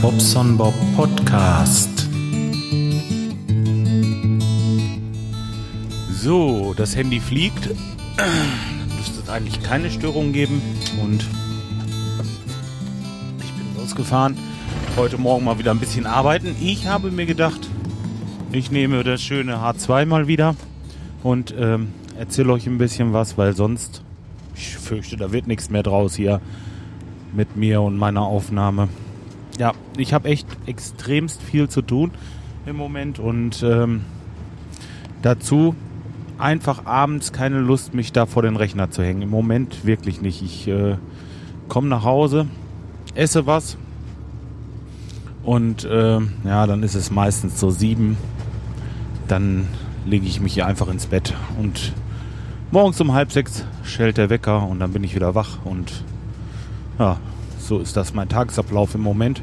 Bobson 0.00 0.56
Bob 0.56 0.74
Podcast. 0.96 2.08
So, 6.10 6.72
das 6.74 6.96
Handy 6.96 7.20
fliegt. 7.20 7.68
Müsste 8.96 9.20
es 9.22 9.28
eigentlich 9.28 9.62
keine 9.62 9.90
Störung 9.90 10.32
geben. 10.32 10.62
Und 11.02 11.26
ich 13.40 13.52
bin 13.52 13.66
losgefahren. 13.76 14.36
Heute 14.96 15.18
Morgen 15.18 15.44
mal 15.44 15.58
wieder 15.58 15.72
ein 15.72 15.80
bisschen 15.80 16.06
arbeiten. 16.06 16.56
Ich 16.62 16.86
habe 16.86 17.10
mir 17.10 17.26
gedacht, 17.26 17.68
ich 18.52 18.70
nehme 18.70 19.04
das 19.04 19.22
schöne 19.22 19.56
H2 19.56 20.06
mal 20.06 20.28
wieder 20.28 20.56
und 21.22 21.54
ähm, 21.58 21.88
erzähle 22.18 22.52
euch 22.52 22.66
ein 22.66 22.78
bisschen 22.78 23.12
was, 23.12 23.36
weil 23.36 23.54
sonst, 23.54 24.02
ich 24.54 24.76
fürchte, 24.76 25.16
da 25.16 25.32
wird 25.32 25.46
nichts 25.46 25.68
mehr 25.68 25.82
draus 25.82 26.14
hier 26.14 26.40
mit 27.34 27.56
mir 27.56 27.82
und 27.82 27.98
meiner 27.98 28.22
Aufnahme. 28.22 28.88
Ja, 29.58 29.72
ich 29.96 30.12
habe 30.12 30.28
echt 30.28 30.46
extremst 30.66 31.40
viel 31.42 31.68
zu 31.68 31.82
tun 31.82 32.10
im 32.66 32.76
Moment 32.76 33.18
und 33.18 33.62
ähm, 33.62 34.02
dazu 35.22 35.74
einfach 36.38 36.86
abends 36.86 37.32
keine 37.32 37.60
Lust, 37.60 37.94
mich 37.94 38.12
da 38.12 38.26
vor 38.26 38.42
den 38.42 38.56
Rechner 38.56 38.90
zu 38.90 39.02
hängen. 39.02 39.22
Im 39.22 39.30
Moment 39.30 39.84
wirklich 39.84 40.20
nicht. 40.20 40.42
Ich 40.42 40.66
äh, 40.66 40.96
komme 41.68 41.88
nach 41.88 42.04
Hause, 42.04 42.46
esse 43.14 43.46
was 43.46 43.76
und 45.44 45.84
äh, 45.84 46.18
ja, 46.44 46.66
dann 46.66 46.82
ist 46.82 46.94
es 46.94 47.10
meistens 47.10 47.60
so 47.60 47.70
sieben. 47.70 48.16
Dann 49.28 49.68
lege 50.06 50.26
ich 50.26 50.40
mich 50.40 50.54
hier 50.54 50.66
einfach 50.66 50.88
ins 50.88 51.06
Bett 51.06 51.34
und 51.58 51.92
morgens 52.70 53.00
um 53.00 53.12
halb 53.12 53.30
sechs 53.30 53.64
schellt 53.84 54.18
der 54.18 54.30
Wecker 54.30 54.66
und 54.66 54.80
dann 54.80 54.92
bin 54.92 55.04
ich 55.04 55.14
wieder 55.14 55.34
wach 55.34 55.58
und 55.64 56.04
ja, 56.98 57.18
so 57.64 57.78
ist 57.78 57.96
das 57.96 58.12
mein 58.12 58.28
Tagesablauf 58.28 58.94
im 58.94 59.00
Moment. 59.00 59.42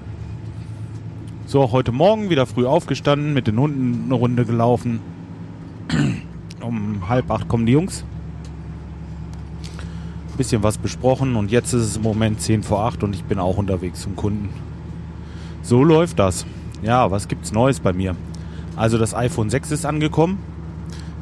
So, 1.47 1.71
heute 1.71 1.91
Morgen 1.91 2.29
wieder 2.29 2.45
früh 2.45 2.67
aufgestanden, 2.67 3.33
mit 3.33 3.47
den 3.47 3.59
Hunden 3.59 4.03
eine 4.05 4.13
Runde 4.13 4.45
gelaufen. 4.45 4.99
Um 6.61 7.09
halb 7.09 7.31
acht 7.31 7.47
kommen 7.47 7.65
die 7.65 7.71
Jungs. 7.71 8.05
Bisschen 10.37 10.61
was 10.61 10.77
besprochen 10.77 11.35
und 11.35 11.49
jetzt 11.49 11.73
ist 11.73 11.81
es 11.81 11.97
im 11.97 12.03
Moment 12.03 12.39
10 12.39 12.61
vor 12.61 12.85
8 12.85 13.03
und 13.03 13.15
ich 13.15 13.23
bin 13.23 13.39
auch 13.39 13.57
unterwegs 13.57 14.01
zum 14.01 14.15
Kunden. 14.15 14.49
So 15.63 15.83
läuft 15.83 16.19
das. 16.19 16.45
Ja, 16.83 17.09
was 17.09 17.27
gibt's 17.27 17.51
Neues 17.51 17.79
bei 17.79 17.93
mir? 17.93 18.15
Also 18.75 18.99
das 18.99 19.15
iPhone 19.15 19.49
6 19.49 19.71
ist 19.71 19.85
angekommen. 19.87 20.37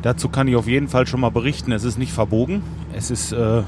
Dazu 0.02 0.28
kann 0.28 0.50
ich 0.50 0.58
auf 0.58 0.68
jeden 0.68 0.90
Fall 0.90 1.08
schon 1.08 1.22
mal 1.22 1.32
berichten, 1.32 1.72
es 1.72 1.86
ist 1.86 1.98
nicht 1.98 2.12
verbogen. 2.12 2.62
Es 2.94 3.10
ist 3.10 3.32
äh, 3.32 3.64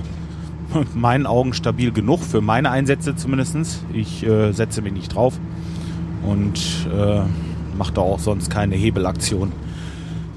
meinen 0.95 1.25
Augen 1.25 1.53
stabil 1.53 1.91
genug, 1.91 2.21
für 2.21 2.41
meine 2.41 2.71
Einsätze 2.71 3.15
zumindest. 3.15 3.83
Ich 3.93 4.25
äh, 4.25 4.51
setze 4.51 4.81
mich 4.81 4.93
nicht 4.93 5.15
drauf 5.15 5.39
und 6.25 6.87
äh, 6.95 7.21
mache 7.77 7.93
da 7.93 8.01
auch 8.01 8.19
sonst 8.19 8.49
keine 8.49 8.75
Hebelaktion. 8.75 9.51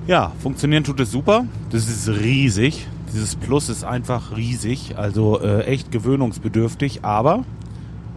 Ja, 0.06 0.32
funktionieren 0.38 0.84
tut 0.84 1.00
es 1.00 1.10
super. 1.10 1.46
Das 1.70 1.88
ist 1.88 2.08
riesig. 2.08 2.86
Dieses 3.12 3.36
Plus 3.36 3.68
ist 3.68 3.84
einfach 3.84 4.36
riesig, 4.36 4.98
also 4.98 5.40
äh, 5.40 5.64
echt 5.64 5.92
gewöhnungsbedürftig, 5.92 7.04
aber 7.04 7.44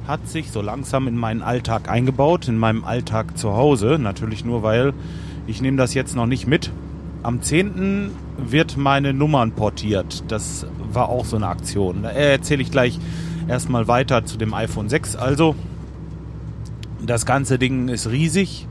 hat 0.08 0.28
sich 0.28 0.52
so 0.52 0.62
langsam 0.62 1.08
in 1.08 1.16
meinen 1.16 1.42
Alltag 1.42 1.90
eingebaut, 1.90 2.48
in 2.48 2.58
meinem 2.58 2.84
Alltag 2.84 3.38
zu 3.38 3.56
Hause. 3.56 3.98
Natürlich 4.00 4.44
nur, 4.44 4.64
weil 4.64 4.94
ich 5.46 5.62
nehme 5.62 5.78
das 5.78 5.94
jetzt 5.94 6.16
noch 6.16 6.26
nicht 6.26 6.48
mit. 6.48 6.72
Am 7.24 7.42
10. 7.42 8.12
wird 8.38 8.78
meine 8.78 9.14
Nummern 9.14 9.52
portiert. 9.52 10.24
Das 10.30 10.66
war 10.94 11.10
auch 11.10 11.26
so 11.26 11.36
eine 11.36 11.48
Aktion. 11.48 12.04
Da 12.04 12.10
erzähle 12.10 12.62
ich 12.62 12.72
gleich 12.72 13.00
erstmal 13.48 13.88
weiter 13.88 14.26
zu 14.26 14.38
dem 14.38 14.54
iPhone 14.54 14.90
6. 14.90 15.16
Also, 15.16 15.56
das 17.06 17.26
ganze 17.26 17.60
Ding 17.60 17.88
ist 17.90 18.10
riesig, 18.10 18.68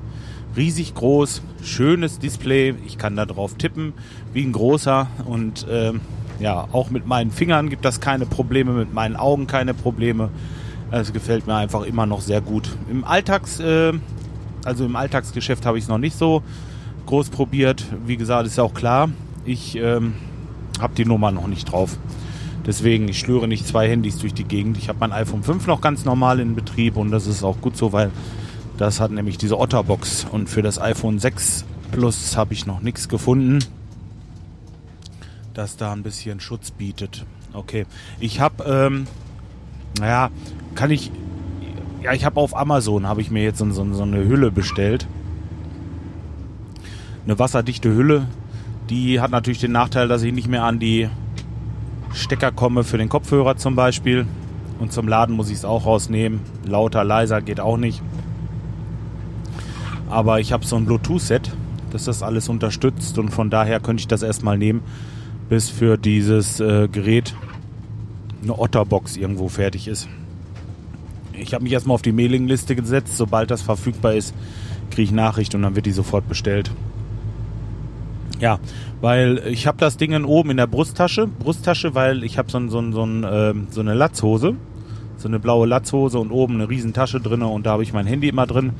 riesig 0.56 0.94
groß, 0.94 1.42
schönes 1.62 2.18
Display. 2.18 2.74
Ich 2.86 2.98
kann 2.98 3.16
da 3.16 3.26
drauf 3.26 3.54
tippen 3.54 3.92
wie 4.32 4.44
ein 4.44 4.52
großer 4.52 5.06
und 5.24 5.66
äh, 5.68 5.92
ja, 6.38 6.68
auch 6.72 6.90
mit 6.90 7.06
meinen 7.06 7.30
Fingern 7.30 7.70
gibt 7.70 7.84
das 7.84 8.00
keine 8.00 8.26
Probleme, 8.26 8.72
mit 8.72 8.92
meinen 8.92 9.16
Augen 9.16 9.46
keine 9.46 9.74
Probleme. 9.74 10.30
Es 10.90 11.12
gefällt 11.12 11.46
mir 11.46 11.54
einfach 11.54 11.82
immer 11.82 12.06
noch 12.06 12.20
sehr 12.20 12.40
gut. 12.40 12.76
Im 12.90 13.04
Alltags, 13.04 13.58
äh, 13.60 13.92
also 14.64 14.84
im 14.84 14.96
Alltagsgeschäft 14.96 15.66
habe 15.66 15.78
ich 15.78 15.84
es 15.84 15.88
noch 15.88 15.98
nicht 15.98 16.16
so 16.16 16.42
groß 17.06 17.30
probiert. 17.30 17.84
Wie 18.04 18.16
gesagt, 18.16 18.46
ist 18.46 18.58
ja 18.58 18.64
auch 18.64 18.74
klar, 18.74 19.08
ich 19.44 19.76
ähm, 19.76 20.14
habe 20.80 20.94
die 20.94 21.04
Nummer 21.04 21.30
noch 21.30 21.46
nicht 21.46 21.72
drauf. 21.72 21.98
Deswegen, 22.66 23.06
ich 23.08 23.18
schlüre 23.18 23.46
nicht 23.46 23.66
zwei 23.66 23.88
Handys 23.88 24.18
durch 24.18 24.34
die 24.34 24.44
Gegend. 24.44 24.76
Ich 24.76 24.88
habe 24.88 24.98
mein 24.98 25.12
iPhone 25.12 25.42
5 25.42 25.66
noch 25.66 25.80
ganz 25.80 26.04
normal 26.04 26.40
in 26.40 26.56
Betrieb 26.56 26.96
und 26.96 27.10
das 27.12 27.26
ist 27.26 27.44
auch 27.44 27.60
gut 27.60 27.76
so, 27.76 27.92
weil 27.92 28.10
das 28.76 29.00
hat 29.00 29.12
nämlich 29.12 29.38
diese 29.38 29.58
Otterbox. 29.58 30.26
Und 30.30 30.48
für 30.48 30.62
das 30.62 30.80
iPhone 30.80 31.18
6 31.18 31.64
Plus 31.92 32.36
habe 32.36 32.52
ich 32.52 32.66
noch 32.66 32.80
nichts 32.80 33.08
gefunden, 33.08 33.60
das 35.54 35.76
da 35.76 35.92
ein 35.92 36.02
bisschen 36.02 36.40
Schutz 36.40 36.70
bietet. 36.70 37.24
Okay, 37.52 37.86
ich 38.20 38.40
habe, 38.40 38.64
ähm, 38.64 39.06
naja, 39.98 40.30
kann 40.74 40.90
ich, 40.90 41.10
ja, 42.02 42.12
ich 42.12 42.24
habe 42.24 42.40
auf 42.40 42.56
Amazon, 42.56 43.06
habe 43.06 43.20
ich 43.20 43.30
mir 43.30 43.42
jetzt 43.42 43.58
so, 43.58 43.70
so, 43.70 43.92
so 43.94 44.02
eine 44.02 44.18
Hülle 44.28 44.50
bestellt. 44.50 45.06
Eine 47.24 47.38
wasserdichte 47.38 47.94
Hülle. 47.94 48.26
Die 48.90 49.20
hat 49.20 49.30
natürlich 49.30 49.60
den 49.60 49.72
Nachteil, 49.72 50.08
dass 50.08 50.22
ich 50.22 50.32
nicht 50.32 50.48
mehr 50.48 50.64
an 50.64 50.78
die 50.78 51.08
Stecker 52.12 52.52
komme 52.52 52.84
für 52.84 52.98
den 52.98 53.08
Kopfhörer 53.08 53.56
zum 53.56 53.74
Beispiel. 53.74 54.26
Und 54.78 54.92
zum 54.92 55.08
Laden 55.08 55.34
muss 55.34 55.48
ich 55.48 55.56
es 55.56 55.64
auch 55.64 55.86
rausnehmen. 55.86 56.40
Lauter, 56.66 57.02
leiser 57.02 57.40
geht 57.42 57.60
auch 57.60 57.76
nicht. 57.76 58.02
Aber 60.08 60.38
ich 60.38 60.52
habe 60.52 60.64
so 60.64 60.76
ein 60.76 60.84
Bluetooth-Set, 60.84 61.50
das 61.90 62.04
das 62.04 62.22
alles 62.22 62.48
unterstützt 62.48 63.18
und 63.18 63.30
von 63.30 63.50
daher 63.50 63.80
könnte 63.80 64.02
ich 64.02 64.08
das 64.08 64.22
erstmal 64.22 64.56
nehmen, 64.56 64.82
bis 65.48 65.68
für 65.68 65.96
dieses 65.96 66.60
äh, 66.60 66.88
Gerät 66.88 67.34
eine 68.42 68.58
Otterbox 68.58 69.16
irgendwo 69.16 69.48
fertig 69.48 69.88
ist. 69.88 70.08
Ich 71.32 71.54
habe 71.54 71.64
mich 71.64 71.72
erstmal 71.72 71.96
auf 71.96 72.02
die 72.02 72.12
Mailingliste 72.12 72.76
gesetzt. 72.76 73.16
Sobald 73.16 73.50
das 73.50 73.62
verfügbar 73.62 74.14
ist, 74.14 74.34
kriege 74.90 75.02
ich 75.02 75.12
Nachricht 75.12 75.54
und 75.54 75.62
dann 75.62 75.74
wird 75.74 75.86
die 75.86 75.92
sofort 75.92 76.28
bestellt. 76.28 76.70
Ja, 78.40 78.58
weil 79.00 79.42
ich 79.46 79.66
habe 79.66 79.78
das 79.78 79.96
Ding 79.96 80.24
oben 80.24 80.50
in 80.50 80.56
der 80.56 80.66
Brusttasche. 80.66 81.26
Brusttasche, 81.26 81.94
weil 81.94 82.22
ich 82.24 82.38
habe 82.38 82.50
so, 82.50 82.66
so, 82.68 82.92
so, 82.92 83.04
äh, 83.04 83.54
so 83.70 83.80
eine 83.80 83.94
Latzhose. 83.94 84.56
So 85.16 85.28
eine 85.28 85.38
blaue 85.38 85.66
Latzhose 85.66 86.18
und 86.18 86.30
oben 86.30 86.54
eine 86.54 86.68
Riesentasche 86.68 87.20
drin 87.20 87.42
und 87.42 87.64
da 87.64 87.72
habe 87.72 87.82
ich 87.82 87.94
mein 87.94 88.06
Handy 88.06 88.28
immer 88.28 88.46
drin, 88.46 88.72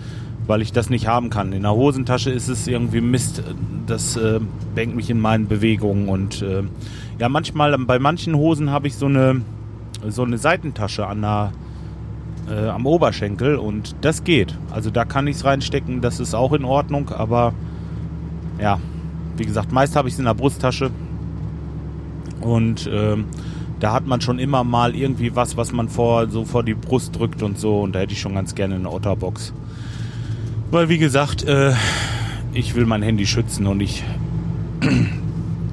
weil 0.46 0.60
ich 0.60 0.70
das 0.70 0.90
nicht 0.90 1.06
haben 1.06 1.30
kann. 1.30 1.54
In 1.54 1.62
der 1.62 1.74
Hosentasche 1.74 2.30
ist 2.30 2.48
es 2.48 2.66
irgendwie 2.66 3.00
Mist. 3.00 3.42
Das 3.86 4.18
äh, 4.18 4.40
bängt 4.74 4.94
mich 4.94 5.08
in 5.08 5.18
meinen 5.18 5.48
Bewegungen 5.48 6.10
und 6.10 6.42
äh, 6.42 6.62
ja, 7.18 7.30
manchmal, 7.30 7.76
bei 7.78 7.98
manchen 7.98 8.36
Hosen 8.36 8.70
habe 8.70 8.86
ich 8.86 8.96
so 8.96 9.06
eine, 9.06 9.40
so 10.06 10.24
eine 10.24 10.36
Seitentasche 10.36 11.06
an 11.06 11.22
der, 11.22 11.52
äh, 12.50 12.68
am 12.68 12.84
Oberschenkel 12.84 13.56
und 13.56 13.96
das 14.02 14.22
geht. 14.22 14.58
Also 14.70 14.90
da 14.90 15.06
kann 15.06 15.26
ich 15.26 15.36
es 15.36 15.44
reinstecken, 15.46 16.02
das 16.02 16.20
ist 16.20 16.34
auch 16.34 16.52
in 16.52 16.66
Ordnung, 16.66 17.08
aber 17.08 17.54
ja, 18.60 18.78
wie 19.38 19.47
gesagt, 19.47 19.72
meist 19.72 19.97
habe 19.97 20.08
ich 20.08 20.14
es 20.14 20.19
in 20.19 20.24
der 20.24 20.34
Brusttasche. 20.34 20.91
Und 22.41 22.88
ähm, 22.92 23.26
da 23.80 23.92
hat 23.92 24.06
man 24.06 24.20
schon 24.20 24.38
immer 24.38 24.64
mal 24.64 24.94
irgendwie 24.94 25.34
was, 25.34 25.56
was 25.56 25.72
man 25.72 25.88
vor, 25.88 26.28
so 26.28 26.44
vor 26.44 26.62
die 26.62 26.74
Brust 26.74 27.19
drückt 27.19 27.42
und 27.42 27.58
so. 27.58 27.80
Und 27.80 27.94
da 27.94 28.00
hätte 28.00 28.12
ich 28.12 28.20
schon 28.20 28.34
ganz 28.34 28.54
gerne 28.54 28.76
eine 28.76 28.91
Otterbox. 28.91 29.52
Weil, 30.70 30.88
wie 30.88 30.98
gesagt, 30.98 31.44
äh, 31.44 31.72
ich 32.52 32.74
will 32.74 32.86
mein 32.86 33.02
Handy 33.02 33.26
schützen 33.26 33.66
und 33.66 33.78
nicht 33.78 34.03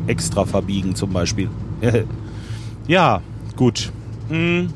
extra 0.07 0.45
verbiegen 0.45 0.95
zum 0.95 1.13
Beispiel. 1.13 1.50
ja, 2.88 3.21
gut. 3.56 3.92
Hm. 4.30 4.69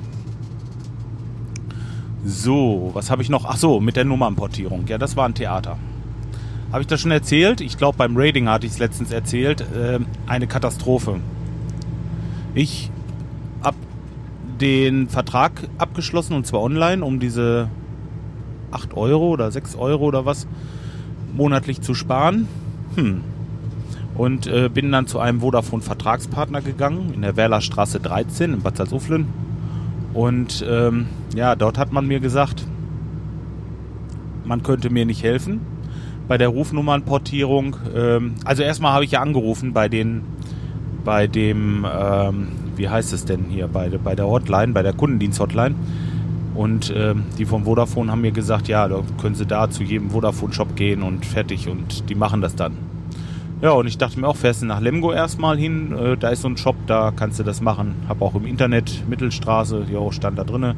So, 2.25 2.91
was 2.93 3.09
habe 3.09 3.21
ich 3.21 3.29
noch? 3.29 3.45
Ach 3.45 3.57
so, 3.57 3.79
mit 3.79 3.95
der 3.95 4.05
Nummernportierung. 4.05 4.85
Ja, 4.87 4.97
das 4.97 5.15
war 5.15 5.27
ein 5.27 5.33
Theater. 5.33 5.77
Habe 6.71 6.81
ich 6.81 6.87
das 6.87 6.99
schon 6.99 7.11
erzählt? 7.11 7.61
Ich 7.61 7.77
glaube, 7.77 7.97
beim 7.97 8.17
Rating 8.17 8.49
hatte 8.49 8.65
ich 8.65 8.73
es 8.73 8.79
letztens 8.79 9.11
erzählt. 9.11 9.61
Äh, 9.61 9.99
eine 10.25 10.47
Katastrophe. 10.47 11.21
Ich 12.53 12.91
habe 13.63 13.77
den 14.59 15.07
Vertrag 15.07 15.69
abgeschlossen 15.77 16.33
und 16.33 16.45
zwar 16.45 16.61
online, 16.61 17.05
um 17.05 17.19
diese 17.19 17.69
8 18.71 18.95
Euro 18.95 19.29
oder 19.29 19.49
6 19.49 19.75
Euro 19.75 20.05
oder 20.05 20.25
was 20.25 20.45
monatlich 21.33 21.81
zu 21.81 21.93
sparen. 21.93 22.47
Hm. 22.95 23.21
Und 24.15 24.47
äh, 24.47 24.67
bin 24.67 24.91
dann 24.91 25.07
zu 25.07 25.19
einem 25.19 25.39
Vodafone-Vertragspartner 25.41 26.61
gegangen 26.61 27.13
in 27.13 27.21
der 27.21 27.37
Werlerstraße 27.37 27.99
13 28.01 28.55
in 28.55 28.61
Bad 28.61 28.75
Salzuflen. 28.75 29.27
Und 30.13 30.65
ähm, 30.67 31.05
ja, 31.33 31.55
dort 31.55 31.77
hat 31.77 31.93
man 31.93 32.07
mir 32.07 32.19
gesagt, 32.19 32.65
man 34.43 34.63
könnte 34.63 34.89
mir 34.89 35.05
nicht 35.05 35.23
helfen 35.23 35.61
bei 36.27 36.37
der 36.37 36.49
Rufnummernportierung. 36.49 37.75
Ähm, 37.95 38.35
also 38.43 38.63
erstmal 38.63 38.93
habe 38.93 39.05
ich 39.05 39.11
ja 39.11 39.21
angerufen 39.21 39.73
bei 39.73 39.89
den, 39.89 40.23
bei 41.03 41.27
dem, 41.27 41.85
ähm, 41.89 42.47
wie 42.75 42.89
heißt 42.89 43.13
es 43.13 43.25
denn 43.25 43.45
hier, 43.49 43.67
bei, 43.67 43.89
bei 43.89 44.15
der 44.15 44.27
Hotline, 44.27 44.73
bei 44.73 44.83
der 44.83 44.93
Kundendienst-Hotline. 44.93 45.75
Und 46.55 46.91
ähm, 46.95 47.23
die 47.37 47.45
vom 47.45 47.65
Vodafone 47.65 48.11
haben 48.11 48.21
mir 48.21 48.31
gesagt, 48.31 48.67
ja, 48.67 48.87
da 48.87 49.01
können 49.21 49.35
Sie 49.35 49.45
da 49.45 49.69
zu 49.69 49.83
jedem 49.83 50.09
Vodafone-Shop 50.09 50.75
gehen 50.75 51.03
und 51.03 51.25
fertig. 51.25 51.69
Und 51.69 52.09
die 52.09 52.15
machen 52.15 52.41
das 52.41 52.55
dann. 52.55 52.73
Ja, 53.61 53.71
und 53.71 53.87
ich 53.87 53.97
dachte 53.97 54.19
mir 54.19 54.27
auch, 54.27 54.35
fährst 54.35 54.61
du 54.61 54.67
nach 54.67 54.79
Lemgo 54.79 55.11
erstmal 55.11 55.57
hin, 55.57 55.95
äh, 55.95 56.17
da 56.17 56.29
ist 56.29 56.41
so 56.41 56.47
ein 56.47 56.57
Shop, 56.57 56.75
da 56.85 57.11
kannst 57.15 57.39
du 57.39 57.43
das 57.43 57.59
machen. 57.61 57.95
Hab 58.07 58.21
auch 58.21 58.35
im 58.35 58.45
Internet, 58.45 59.03
Mittelstraße, 59.07 59.85
jo, 59.91 60.11
stand 60.11 60.37
da 60.37 60.43
drinne. 60.43 60.75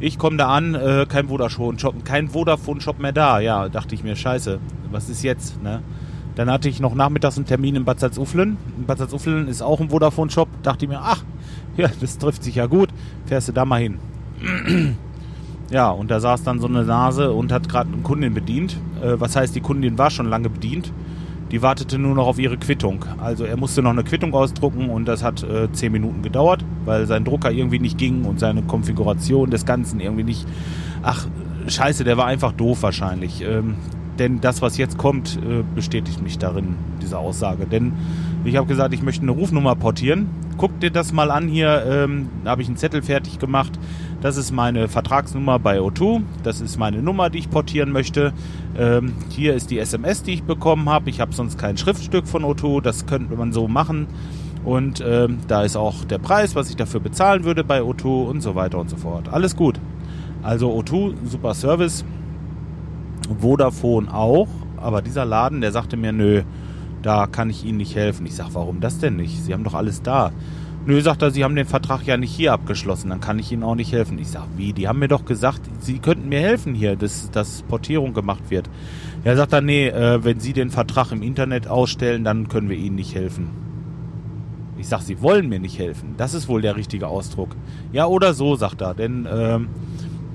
Ich 0.00 0.18
komme 0.18 0.36
da 0.36 0.48
an, 0.48 0.74
äh, 0.74 1.06
kein 1.08 1.28
Vodafone-Shop, 1.28 2.04
kein 2.04 2.28
Vodafone-Shop 2.28 2.98
mehr 2.98 3.12
da. 3.12 3.40
Ja, 3.40 3.68
dachte 3.68 3.94
ich 3.94 4.02
mir, 4.02 4.16
scheiße, 4.16 4.58
was 4.90 5.08
ist 5.08 5.22
jetzt, 5.22 5.62
ne? 5.62 5.82
Dann 6.34 6.50
hatte 6.50 6.68
ich 6.68 6.80
noch 6.80 6.94
nachmittags 6.94 7.36
einen 7.36 7.46
Termin 7.46 7.76
in 7.76 7.84
Bad 7.84 8.00
Salzuflen. 8.00 8.56
In 8.76 8.86
Bad 8.86 8.98
Salzuflen 8.98 9.46
ist 9.46 9.62
auch 9.62 9.80
ein 9.80 9.90
Vodafone-Shop. 9.90 10.48
Dachte 10.62 10.84
ich 10.84 10.88
mir, 10.90 11.00
ach, 11.00 11.22
ja, 11.76 11.88
das 12.00 12.18
trifft 12.18 12.42
sich 12.42 12.56
ja 12.56 12.66
gut. 12.66 12.88
Fährst 13.26 13.48
du 13.48 13.52
da 13.52 13.64
mal 13.64 13.80
hin. 13.80 13.98
ja, 15.70 15.90
und 15.90 16.10
da 16.10 16.18
saß 16.18 16.42
dann 16.42 16.60
so 16.60 16.66
eine 16.66 16.82
Nase 16.82 17.32
und 17.32 17.52
hat 17.52 17.68
gerade 17.68 17.92
eine 17.92 18.02
Kundin 18.02 18.34
bedient. 18.34 18.76
Äh, 19.00 19.20
was 19.20 19.36
heißt, 19.36 19.54
die 19.54 19.60
Kundin 19.60 19.96
war 19.96 20.10
schon 20.10 20.28
lange 20.28 20.50
bedient. 20.50 20.92
Die 21.54 21.62
wartete 21.62 22.00
nur 22.00 22.16
noch 22.16 22.26
auf 22.26 22.40
ihre 22.40 22.56
Quittung. 22.56 23.04
Also 23.18 23.44
er 23.44 23.56
musste 23.56 23.80
noch 23.80 23.92
eine 23.92 24.02
Quittung 24.02 24.34
ausdrucken 24.34 24.90
und 24.90 25.04
das 25.04 25.22
hat 25.22 25.44
äh, 25.44 25.70
zehn 25.70 25.92
Minuten 25.92 26.20
gedauert, 26.20 26.64
weil 26.84 27.06
sein 27.06 27.24
Drucker 27.24 27.52
irgendwie 27.52 27.78
nicht 27.78 27.96
ging 27.96 28.24
und 28.24 28.40
seine 28.40 28.62
Konfiguration 28.62 29.50
des 29.52 29.64
Ganzen 29.64 30.00
irgendwie 30.00 30.24
nicht. 30.24 30.48
Ach, 31.04 31.28
scheiße, 31.68 32.02
der 32.02 32.16
war 32.16 32.26
einfach 32.26 32.50
doof 32.50 32.82
wahrscheinlich. 32.82 33.40
Ähm, 33.42 33.76
denn 34.18 34.40
das, 34.40 34.62
was 34.62 34.78
jetzt 34.78 34.98
kommt, 34.98 35.36
äh, 35.36 35.62
bestätigt 35.76 36.20
mich 36.20 36.38
darin, 36.38 36.74
diese 37.00 37.18
Aussage. 37.18 37.66
Denn 37.66 37.92
ich 38.44 38.56
habe 38.56 38.66
gesagt, 38.66 38.94
ich 38.94 39.02
möchte 39.02 39.22
eine 39.22 39.30
Rufnummer 39.30 39.74
portieren. 39.74 40.28
Guck 40.56 40.78
dir 40.80 40.90
das 40.90 41.12
mal 41.12 41.30
an 41.30 41.48
hier. 41.48 41.84
Ähm, 41.86 42.28
da 42.44 42.50
habe 42.50 42.62
ich 42.62 42.68
einen 42.68 42.76
Zettel 42.76 43.02
fertig 43.02 43.38
gemacht. 43.38 43.72
Das 44.20 44.36
ist 44.36 44.52
meine 44.52 44.88
Vertragsnummer 44.88 45.58
bei 45.58 45.78
O2. 45.78 46.22
Das 46.42 46.60
ist 46.60 46.78
meine 46.78 47.02
Nummer, 47.02 47.30
die 47.30 47.38
ich 47.38 47.50
portieren 47.50 47.90
möchte. 47.90 48.32
Ähm, 48.76 49.14
hier 49.30 49.54
ist 49.54 49.70
die 49.70 49.78
SMS, 49.78 50.22
die 50.22 50.34
ich 50.34 50.42
bekommen 50.42 50.88
habe. 50.88 51.10
Ich 51.10 51.20
habe 51.20 51.32
sonst 51.32 51.58
kein 51.58 51.76
Schriftstück 51.76 52.26
von 52.26 52.44
O2. 52.44 52.80
Das 52.80 53.06
könnte 53.06 53.34
man 53.36 53.52
so 53.52 53.68
machen. 53.68 54.06
Und 54.64 55.02
ähm, 55.06 55.38
da 55.48 55.62
ist 55.62 55.76
auch 55.76 56.04
der 56.04 56.18
Preis, 56.18 56.54
was 56.54 56.70
ich 56.70 56.76
dafür 56.76 57.00
bezahlen 57.00 57.44
würde 57.44 57.64
bei 57.64 57.80
O2 57.80 58.26
und 58.26 58.40
so 58.40 58.54
weiter 58.54 58.78
und 58.78 58.88
so 58.88 58.96
fort. 58.96 59.28
Alles 59.30 59.56
gut. 59.56 59.78
Also 60.42 60.70
O2, 60.72 61.14
super 61.24 61.54
Service. 61.54 62.04
Vodafone 63.40 64.12
auch, 64.12 64.48
aber 64.76 65.02
dieser 65.02 65.24
Laden, 65.24 65.60
der 65.60 65.72
sagte 65.72 65.96
mir, 65.96 66.12
nö, 66.12 66.42
da 67.04 67.26
kann 67.26 67.50
ich 67.50 67.64
Ihnen 67.64 67.78
nicht 67.78 67.94
helfen. 67.94 68.26
Ich 68.26 68.34
sag, 68.34 68.54
warum 68.54 68.80
das 68.80 68.98
denn 68.98 69.16
nicht? 69.16 69.44
Sie 69.44 69.52
haben 69.52 69.64
doch 69.64 69.74
alles 69.74 70.02
da. 70.02 70.32
Nö, 70.86 71.00
sagt 71.00 71.22
er, 71.22 71.30
Sie 71.30 71.44
haben 71.44 71.54
den 71.54 71.66
Vertrag 71.66 72.06
ja 72.06 72.16
nicht 72.16 72.34
hier 72.34 72.52
abgeschlossen, 72.52 73.08
dann 73.08 73.20
kann 73.20 73.38
ich 73.38 73.50
Ihnen 73.52 73.62
auch 73.62 73.74
nicht 73.74 73.92
helfen. 73.92 74.18
Ich 74.18 74.28
sag, 74.28 74.44
wie? 74.56 74.72
Die 74.72 74.86
haben 74.86 74.98
mir 74.98 75.08
doch 75.08 75.24
gesagt, 75.24 75.62
Sie 75.80 75.98
könnten 75.98 76.28
mir 76.28 76.40
helfen 76.40 76.74
hier, 76.74 76.96
dass, 76.96 77.30
dass 77.30 77.62
Portierung 77.62 78.12
gemacht 78.12 78.50
wird. 78.50 78.68
Er 79.22 79.36
sagt 79.36 79.54
dann, 79.54 79.64
nee, 79.64 79.88
äh, 79.88 80.22
wenn 80.24 80.40
Sie 80.40 80.52
den 80.52 80.70
Vertrag 80.70 81.10
im 81.12 81.22
Internet 81.22 81.68
ausstellen, 81.68 82.24
dann 82.24 82.48
können 82.48 82.68
wir 82.68 82.76
Ihnen 82.76 82.96
nicht 82.96 83.14
helfen. 83.14 83.50
Ich 84.76 84.88
sag, 84.88 85.00
Sie 85.00 85.22
wollen 85.22 85.48
mir 85.48 85.60
nicht 85.60 85.78
helfen. 85.78 86.14
Das 86.18 86.34
ist 86.34 86.48
wohl 86.48 86.60
der 86.60 86.76
richtige 86.76 87.08
Ausdruck. 87.08 87.56
Ja, 87.92 88.06
oder 88.06 88.34
so, 88.34 88.56
sagt 88.56 88.82
er, 88.82 88.92
denn 88.92 89.26
ähm, 89.30 89.68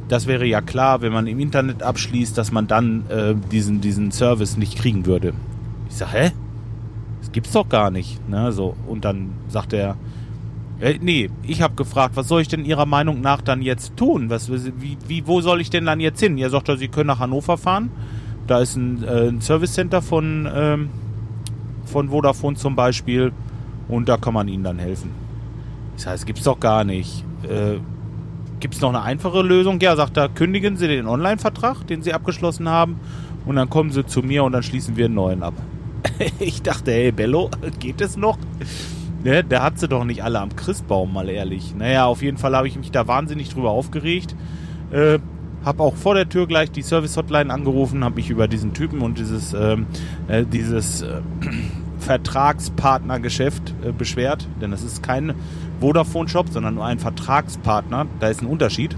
das 0.07 0.25
wäre 0.25 0.45
ja 0.45 0.61
klar, 0.61 1.01
wenn 1.01 1.13
man 1.13 1.27
im 1.27 1.39
Internet 1.39 1.83
abschließt, 1.83 2.35
dass 2.35 2.51
man 2.51 2.65
dann 2.65 3.05
äh, 3.09 3.35
diesen, 3.51 3.81
diesen 3.81 4.11
Service 4.11 4.57
nicht 4.57 4.79
kriegen 4.79 5.05
würde. 5.05 5.33
Ich 5.89 5.95
sage, 5.97 6.11
hä? 6.13 6.31
Gibt's 7.31 7.51
doch 7.51 7.69
gar 7.69 7.91
nicht. 7.91 8.27
Ne? 8.27 8.51
So, 8.51 8.75
und 8.87 9.05
dann 9.05 9.31
sagt 9.47 9.73
er, 9.73 9.95
äh, 10.79 10.97
nee, 11.01 11.29
ich 11.43 11.61
habe 11.61 11.75
gefragt, 11.75 12.15
was 12.15 12.27
soll 12.27 12.41
ich 12.41 12.47
denn 12.47 12.65
Ihrer 12.65 12.85
Meinung 12.85 13.21
nach 13.21 13.41
dann 13.41 13.61
jetzt 13.61 13.97
tun? 13.97 14.29
Was, 14.29 14.49
wie, 14.51 14.97
wie, 15.07 15.27
wo 15.27 15.41
soll 15.41 15.61
ich 15.61 15.69
denn 15.69 15.85
dann 15.85 15.99
jetzt 15.99 16.19
hin? 16.19 16.37
Er 16.37 16.49
sagt, 16.49 16.69
Sie 16.77 16.87
können 16.87 17.07
nach 17.07 17.19
Hannover 17.19 17.57
fahren. 17.57 17.91
Da 18.47 18.59
ist 18.59 18.75
ein, 18.75 19.03
äh, 19.03 19.27
ein 19.27 19.41
Service 19.41 19.73
Center 19.73 20.01
von, 20.01 20.49
ähm, 20.53 20.89
von 21.85 22.09
Vodafone 22.09 22.55
zum 22.55 22.75
Beispiel. 22.75 23.31
Und 23.87 24.09
da 24.09 24.17
kann 24.17 24.33
man 24.33 24.47
Ihnen 24.47 24.63
dann 24.63 24.79
helfen. 24.79 25.11
Ich 25.97 26.03
sage, 26.03 26.15
das 26.15 26.25
gibt's 26.25 26.43
doch 26.43 26.59
gar 26.59 26.83
nicht. 26.83 27.25
Äh, 27.43 27.79
Gibt 28.59 28.75
es 28.75 28.81
noch 28.81 28.89
eine 28.89 29.01
einfache 29.01 29.41
Lösung? 29.41 29.79
Ja, 29.79 29.95
sagt 29.95 30.17
er, 30.17 30.27
kündigen 30.27 30.75
Sie 30.75 30.87
den 30.87 31.07
Online-Vertrag, 31.07 31.87
den 31.87 32.01
Sie 32.01 32.13
abgeschlossen 32.13 32.67
haben, 32.67 32.99
und 33.45 33.55
dann 33.55 33.69
kommen 33.69 33.91
Sie 33.91 34.05
zu 34.05 34.21
mir 34.21 34.43
und 34.43 34.51
dann 34.51 34.63
schließen 34.63 34.97
wir 34.97 35.05
einen 35.05 35.13
neuen 35.15 35.43
ab. 35.43 35.53
ich 36.39 36.61
dachte, 36.61 36.91
hey, 36.91 37.11
Bello, 37.11 37.49
geht 37.79 38.01
es 38.01 38.17
noch? 38.17 38.37
Ne, 39.23 39.43
der 39.43 39.61
hat 39.61 39.79
sie 39.79 39.87
doch 39.87 40.05
nicht 40.05 40.23
alle 40.23 40.39
am 40.39 40.55
Christbaum, 40.55 41.13
mal 41.13 41.29
ehrlich. 41.29 41.75
Naja, 41.75 42.05
auf 42.05 42.21
jeden 42.21 42.37
Fall 42.37 42.55
habe 42.55 42.67
ich 42.67 42.77
mich 42.77 42.91
da 42.91 43.07
wahnsinnig 43.07 43.49
drüber 43.49 43.71
aufgeregt. 43.71 44.33
Äh, 44.91 45.19
habe 45.65 45.83
auch 45.83 45.95
vor 45.95 46.15
der 46.15 46.29
Tür 46.29 46.47
gleich 46.47 46.71
die 46.71 46.81
Service-Hotline 46.81 47.53
angerufen, 47.53 48.03
habe 48.05 48.15
mich 48.15 48.29
über 48.29 48.47
diesen 48.47 48.73
Typen 48.73 49.01
und 49.01 49.17
dieses, 49.17 49.53
ähm, 49.53 49.87
äh, 50.29 50.45
dieses 50.45 51.01
äh, 51.01 51.21
Vertragspartnergeschäft 51.99 53.73
äh, 53.83 53.91
beschwert. 53.91 54.47
Denn 54.61 54.71
das 54.71 54.83
ist 54.83 55.03
kein 55.03 55.33
Vodafone-Shop, 55.81 56.47
sondern 56.49 56.75
nur 56.75 56.85
ein 56.85 56.99
Vertragspartner. 56.99 58.05
Da 58.21 58.29
ist 58.29 58.41
ein 58.41 58.47
Unterschied. 58.47 58.95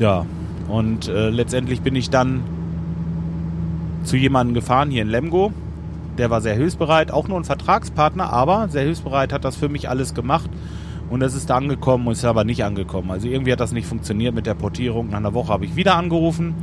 Ja, 0.00 0.26
und 0.68 1.06
äh, 1.08 1.30
letztendlich 1.30 1.80
bin 1.80 1.94
ich 1.94 2.10
dann 2.10 2.42
zu 4.06 4.16
jemandem 4.16 4.54
gefahren 4.54 4.90
hier 4.90 5.02
in 5.02 5.08
Lemgo. 5.08 5.52
Der 6.18 6.30
war 6.30 6.40
sehr 6.40 6.54
hilfsbereit, 6.54 7.10
auch 7.10 7.28
nur 7.28 7.38
ein 7.38 7.44
Vertragspartner, 7.44 8.32
aber 8.32 8.68
sehr 8.68 8.82
hilfsbereit, 8.82 9.32
hat 9.32 9.44
das 9.44 9.56
für 9.56 9.68
mich 9.68 9.88
alles 9.88 10.14
gemacht. 10.14 10.48
Und 11.10 11.22
es 11.22 11.34
ist 11.34 11.50
da 11.50 11.56
angekommen 11.56 12.06
und 12.06 12.14
ist 12.14 12.24
aber 12.24 12.44
nicht 12.44 12.64
angekommen. 12.64 13.10
Also 13.10 13.28
irgendwie 13.28 13.52
hat 13.52 13.60
das 13.60 13.72
nicht 13.72 13.86
funktioniert 13.86 14.34
mit 14.34 14.46
der 14.46 14.54
Portierung. 14.54 15.10
Nach 15.10 15.18
einer 15.18 15.34
Woche 15.34 15.52
habe 15.52 15.66
ich 15.66 15.76
wieder 15.76 15.94
angerufen, 15.94 16.54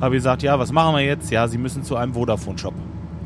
habe 0.00 0.14
gesagt, 0.14 0.42
ja, 0.42 0.58
was 0.58 0.72
machen 0.72 0.96
wir 0.96 1.04
jetzt? 1.04 1.30
Ja, 1.30 1.46
Sie 1.46 1.58
müssen 1.58 1.84
zu 1.84 1.96
einem 1.96 2.14
Vodafone-Shop. 2.14 2.74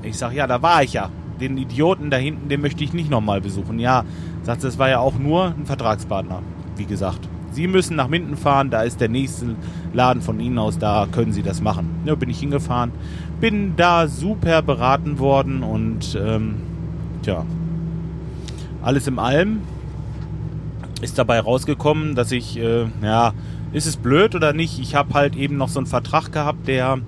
Ich 0.02 0.18
sage, 0.18 0.36
ja, 0.36 0.46
da 0.46 0.60
war 0.60 0.82
ich 0.82 0.94
ja. 0.94 1.10
Den 1.40 1.56
Idioten 1.56 2.10
da 2.10 2.16
hinten, 2.16 2.48
den 2.48 2.60
möchte 2.60 2.82
ich 2.82 2.92
nicht 2.92 3.10
nochmal 3.10 3.40
besuchen. 3.40 3.78
Ja, 3.78 4.04
Sagt 4.48 4.64
es 4.64 4.78
war 4.78 4.88
ja 4.88 4.98
auch 5.00 5.18
nur 5.18 5.54
ein 5.58 5.66
Vertragspartner, 5.66 6.40
wie 6.76 6.86
gesagt. 6.86 7.28
Sie 7.50 7.66
müssen 7.66 7.96
nach 7.96 8.08
Minden 8.08 8.34
fahren, 8.34 8.70
da 8.70 8.80
ist 8.80 8.98
der 8.98 9.10
nächste 9.10 9.56
Laden 9.92 10.22
von 10.22 10.40
Ihnen 10.40 10.58
aus, 10.58 10.78
da 10.78 11.06
können 11.12 11.32
Sie 11.32 11.42
das 11.42 11.60
machen. 11.60 12.00
Ja, 12.06 12.14
bin 12.14 12.30
ich 12.30 12.40
hingefahren, 12.40 12.92
bin 13.40 13.76
da 13.76 14.08
super 14.08 14.62
beraten 14.62 15.18
worden 15.18 15.62
und 15.62 16.18
ähm, 16.20 16.56
tja, 17.22 17.44
alles 18.82 19.06
im 19.06 19.18
Allem 19.18 19.60
ist 21.00 21.18
dabei 21.18 21.40
rausgekommen, 21.40 22.14
dass 22.14 22.32
ich, 22.32 22.58
äh, 22.58 22.86
ja, 23.02 23.32
ist 23.72 23.86
es 23.86 23.96
blöd 23.96 24.34
oder 24.34 24.52
nicht? 24.52 24.78
Ich 24.80 24.94
habe 24.94 25.14
halt 25.14 25.36
eben 25.36 25.56
noch 25.56 25.68
so 25.68 25.78
einen 25.78 25.86
Vertrag 25.86 26.32
gehabt, 26.32 26.66
der 26.66 26.98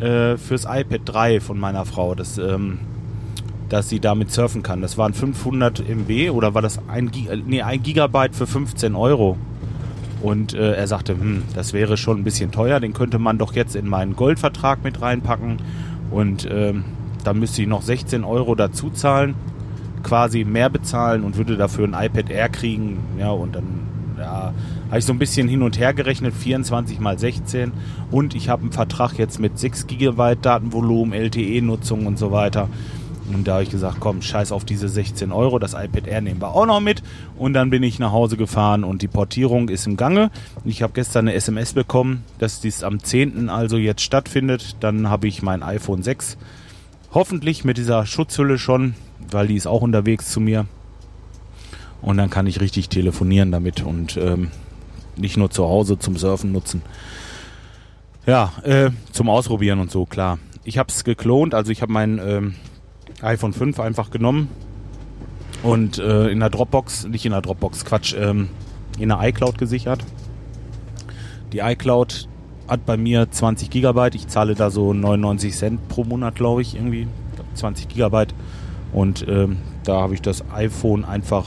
äh, 0.00 0.36
fürs 0.36 0.64
iPad 0.64 1.00
3 1.04 1.40
von 1.40 1.58
meiner 1.58 1.84
Frau, 1.84 2.14
das 2.14 2.38
ähm, 2.38 2.78
dass 3.68 3.88
sie 3.88 4.00
damit 4.00 4.32
surfen 4.32 4.62
kann. 4.62 4.80
Das 4.80 4.98
waren 4.98 5.12
500 5.12 5.80
MB 5.88 6.30
oder 6.30 6.54
war 6.54 6.62
das 6.62 6.80
ein, 6.88 7.10
nee, 7.46 7.62
ein 7.62 7.82
Gigabyte 7.82 8.34
für 8.34 8.46
15 8.46 8.94
Euro? 8.94 9.36
Und 10.22 10.54
äh, 10.54 10.74
er 10.74 10.86
sagte, 10.86 11.12
hm, 11.12 11.44
das 11.54 11.72
wäre 11.72 11.96
schon 11.96 12.18
ein 12.18 12.24
bisschen 12.24 12.50
teuer, 12.50 12.80
den 12.80 12.92
könnte 12.92 13.18
man 13.18 13.38
doch 13.38 13.54
jetzt 13.54 13.76
in 13.76 13.88
meinen 13.88 14.16
Goldvertrag 14.16 14.82
mit 14.82 15.00
reinpacken. 15.00 15.58
Und 16.10 16.48
ähm, 16.50 16.84
dann 17.24 17.38
müsste 17.38 17.62
ich 17.62 17.68
noch 17.68 17.82
16 17.82 18.24
Euro 18.24 18.54
dazu 18.54 18.90
zahlen, 18.90 19.34
quasi 20.02 20.44
mehr 20.44 20.70
bezahlen 20.70 21.24
und 21.24 21.36
würde 21.36 21.56
dafür 21.56 21.86
ein 21.86 22.06
iPad 22.06 22.30
Air 22.30 22.48
kriegen. 22.48 22.98
Ja, 23.18 23.30
und 23.30 23.54
dann 23.54 23.88
ja, 24.18 24.52
habe 24.88 24.98
ich 24.98 25.04
so 25.04 25.12
ein 25.12 25.18
bisschen 25.18 25.48
hin 25.48 25.62
und 25.62 25.78
her 25.78 25.94
gerechnet, 25.94 26.34
24 26.34 26.98
mal 26.98 27.18
16. 27.18 27.72
Und 28.10 28.34
ich 28.34 28.48
habe 28.48 28.62
einen 28.62 28.72
Vertrag 28.72 29.18
jetzt 29.18 29.38
mit 29.38 29.58
6 29.58 29.86
GB 29.86 30.36
Datenvolumen, 30.40 31.12
LTE-Nutzung 31.12 32.06
und 32.06 32.18
so 32.18 32.32
weiter. 32.32 32.68
Und 33.32 33.46
da 33.46 33.54
habe 33.54 33.62
ich 33.62 33.70
gesagt, 33.70 33.98
komm, 34.00 34.22
scheiß 34.22 34.52
auf 34.52 34.64
diese 34.64 34.88
16 34.88 35.32
Euro, 35.32 35.58
das 35.58 35.74
iPad 35.74 36.06
Air 36.06 36.20
nehmen 36.20 36.40
wir 36.40 36.54
auch 36.54 36.66
noch 36.66 36.80
mit. 36.80 37.02
Und 37.36 37.52
dann 37.52 37.70
bin 37.70 37.82
ich 37.82 37.98
nach 37.98 38.12
Hause 38.12 38.36
gefahren 38.36 38.84
und 38.84 39.02
die 39.02 39.08
Portierung 39.08 39.68
ist 39.68 39.86
im 39.86 39.96
Gange. 39.96 40.30
Ich 40.64 40.82
habe 40.82 40.92
gestern 40.92 41.28
eine 41.28 41.34
SMS 41.34 41.72
bekommen, 41.72 42.24
dass 42.38 42.60
dies 42.60 42.82
am 42.82 43.02
10. 43.02 43.48
also 43.50 43.76
jetzt 43.76 44.02
stattfindet. 44.02 44.76
Dann 44.80 45.10
habe 45.10 45.28
ich 45.28 45.42
mein 45.42 45.62
iPhone 45.62 46.02
6 46.02 46.38
hoffentlich 47.12 47.64
mit 47.64 47.78
dieser 47.78 48.06
Schutzhülle 48.06 48.58
schon, 48.58 48.94
weil 49.30 49.48
die 49.48 49.56
ist 49.56 49.66
auch 49.66 49.82
unterwegs 49.82 50.30
zu 50.30 50.40
mir. 50.40 50.66
Und 52.00 52.16
dann 52.16 52.30
kann 52.30 52.46
ich 52.46 52.60
richtig 52.60 52.88
telefonieren 52.88 53.50
damit 53.50 53.82
und 53.82 54.16
ähm, 54.16 54.50
nicht 55.16 55.36
nur 55.36 55.50
zu 55.50 55.64
Hause 55.64 55.98
zum 55.98 56.16
Surfen 56.16 56.52
nutzen. 56.52 56.82
Ja, 58.26 58.52
äh, 58.62 58.90
zum 59.12 59.28
Ausprobieren 59.28 59.80
und 59.80 59.90
so, 59.90 60.06
klar. 60.06 60.38
Ich 60.64 60.78
habe 60.78 60.92
es 60.92 61.02
geklont, 61.02 61.54
also 61.54 61.72
ich 61.72 61.82
habe 61.82 61.92
mein 61.92 62.20
ähm, 62.22 62.54
iPhone 63.22 63.52
5 63.52 63.80
einfach 63.80 64.10
genommen 64.10 64.48
und 65.62 65.98
äh, 65.98 66.28
in 66.28 66.40
der 66.40 66.50
Dropbox, 66.50 67.06
nicht 67.06 67.24
in 67.24 67.32
der 67.32 67.42
Dropbox, 67.42 67.84
Quatsch, 67.84 68.14
ähm, 68.18 68.48
in 68.98 69.08
der 69.08 69.20
iCloud 69.22 69.58
gesichert. 69.58 70.04
Die 71.52 71.58
iCloud 71.58 72.28
hat 72.68 72.84
bei 72.84 72.96
mir 72.96 73.30
20 73.30 73.70
Gigabyte. 73.70 74.14
Ich 74.14 74.28
zahle 74.28 74.54
da 74.54 74.70
so 74.70 74.92
99 74.92 75.54
Cent 75.54 75.88
pro 75.88 76.04
Monat, 76.04 76.34
glaube 76.34 76.62
ich, 76.62 76.74
irgendwie. 76.74 77.08
20 77.54 77.88
Gigabyte. 77.88 78.34
Und 78.92 79.26
ähm, 79.26 79.58
da 79.84 80.00
habe 80.00 80.14
ich 80.14 80.22
das 80.22 80.44
iPhone 80.52 81.04
einfach 81.04 81.46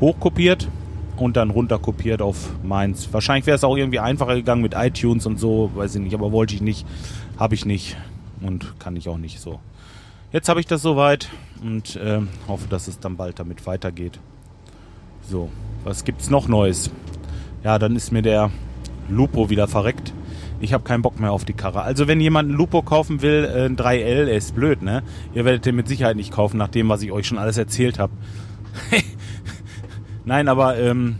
hochkopiert 0.00 0.68
und 1.16 1.36
dann 1.36 1.50
runterkopiert 1.50 2.20
auf 2.20 2.50
meins. 2.62 3.12
Wahrscheinlich 3.12 3.46
wäre 3.46 3.56
es 3.56 3.64
auch 3.64 3.76
irgendwie 3.76 4.00
einfacher 4.00 4.34
gegangen 4.34 4.62
mit 4.62 4.74
iTunes 4.74 5.26
und 5.26 5.40
so, 5.40 5.70
weiß 5.74 5.94
ich 5.94 6.02
nicht, 6.02 6.14
aber 6.14 6.32
wollte 6.32 6.54
ich 6.54 6.60
nicht, 6.60 6.86
habe 7.38 7.54
ich 7.54 7.64
nicht 7.64 7.96
und 8.40 8.78
kann 8.78 8.96
ich 8.96 9.08
auch 9.08 9.18
nicht 9.18 9.40
so. 9.40 9.60
Jetzt 10.36 10.50
habe 10.50 10.60
ich 10.60 10.66
das 10.66 10.82
soweit 10.82 11.30
und 11.62 11.96
äh, 11.96 12.20
hoffe, 12.46 12.68
dass 12.68 12.88
es 12.88 13.00
dann 13.00 13.16
bald 13.16 13.38
damit 13.38 13.66
weitergeht. 13.66 14.20
So, 15.22 15.48
was 15.82 16.04
gibt's 16.04 16.28
noch 16.28 16.46
Neues? 16.46 16.90
Ja, 17.64 17.78
dann 17.78 17.96
ist 17.96 18.12
mir 18.12 18.20
der 18.20 18.50
Lupo 19.08 19.48
wieder 19.48 19.66
verreckt. 19.66 20.12
Ich 20.60 20.74
habe 20.74 20.84
keinen 20.84 21.00
Bock 21.00 21.18
mehr 21.18 21.32
auf 21.32 21.46
die 21.46 21.54
Karre. 21.54 21.80
Also 21.80 22.06
wenn 22.06 22.20
jemand 22.20 22.50
einen 22.50 22.58
Lupo 22.58 22.82
kaufen 22.82 23.22
will, 23.22 23.50
äh, 23.50 23.64
ein 23.64 23.78
3L, 23.78 24.26
ist 24.26 24.54
blöd, 24.54 24.82
ne? 24.82 25.02
Ihr 25.32 25.46
werdet 25.46 25.64
den 25.64 25.74
mit 25.74 25.88
Sicherheit 25.88 26.16
nicht 26.16 26.34
kaufen, 26.34 26.58
nach 26.58 26.68
dem, 26.68 26.90
was 26.90 27.00
ich 27.00 27.12
euch 27.12 27.26
schon 27.26 27.38
alles 27.38 27.56
erzählt 27.56 27.98
habe. 27.98 28.12
Nein, 30.26 30.48
aber 30.48 30.76
ähm, 30.76 31.16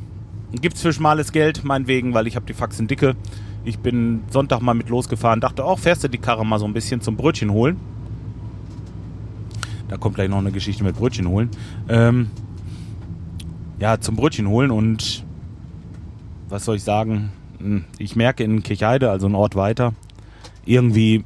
gibt's 0.61 0.82
für 0.82 0.92
schmales 0.92 1.32
Geld, 1.32 1.64
meinetwegen, 1.64 2.12
weil 2.12 2.26
ich 2.26 2.37
habe 2.37 2.44
die 2.44 2.52
Faxen 2.52 2.87
dicke. 2.87 3.16
Ich 3.64 3.78
bin 3.78 4.25
Sonntag 4.28 4.61
mal 4.61 4.75
mit 4.75 4.90
losgefahren, 4.90 5.40
dachte 5.40 5.64
auch, 5.64 5.78
fährst 5.78 6.04
du 6.04 6.08
die 6.08 6.18
Karre 6.18 6.44
mal 6.44 6.58
so 6.58 6.66
ein 6.66 6.75
bisschen 6.75 7.00
zum 7.00 7.16
Brötchen 7.16 7.50
holen. 7.50 7.80
Da 9.88 9.97
kommt 9.97 10.16
gleich 10.16 10.28
noch 10.28 10.38
eine 10.38 10.52
Geschichte 10.52 10.85
mit 10.85 10.97
Brötchen 10.97 11.28
holen. 11.28 11.50
Ähm, 11.88 12.31
ja, 13.78 14.00
zum 14.00 14.16
Brötchen 14.16 14.49
holen 14.49 14.71
und 14.71 15.25
was 16.49 16.64
soll 16.64 16.76
ich 16.76 16.83
sagen? 16.83 17.31
Hm, 17.59 17.85
ich 17.99 18.16
merke 18.16 18.45
in 18.45 18.62
Kirchheide, 18.62 19.11
also 19.11 19.26
ein 19.26 19.35
Ort 19.35 19.57
weiter, 19.57 19.95
irgendwie 20.64 21.25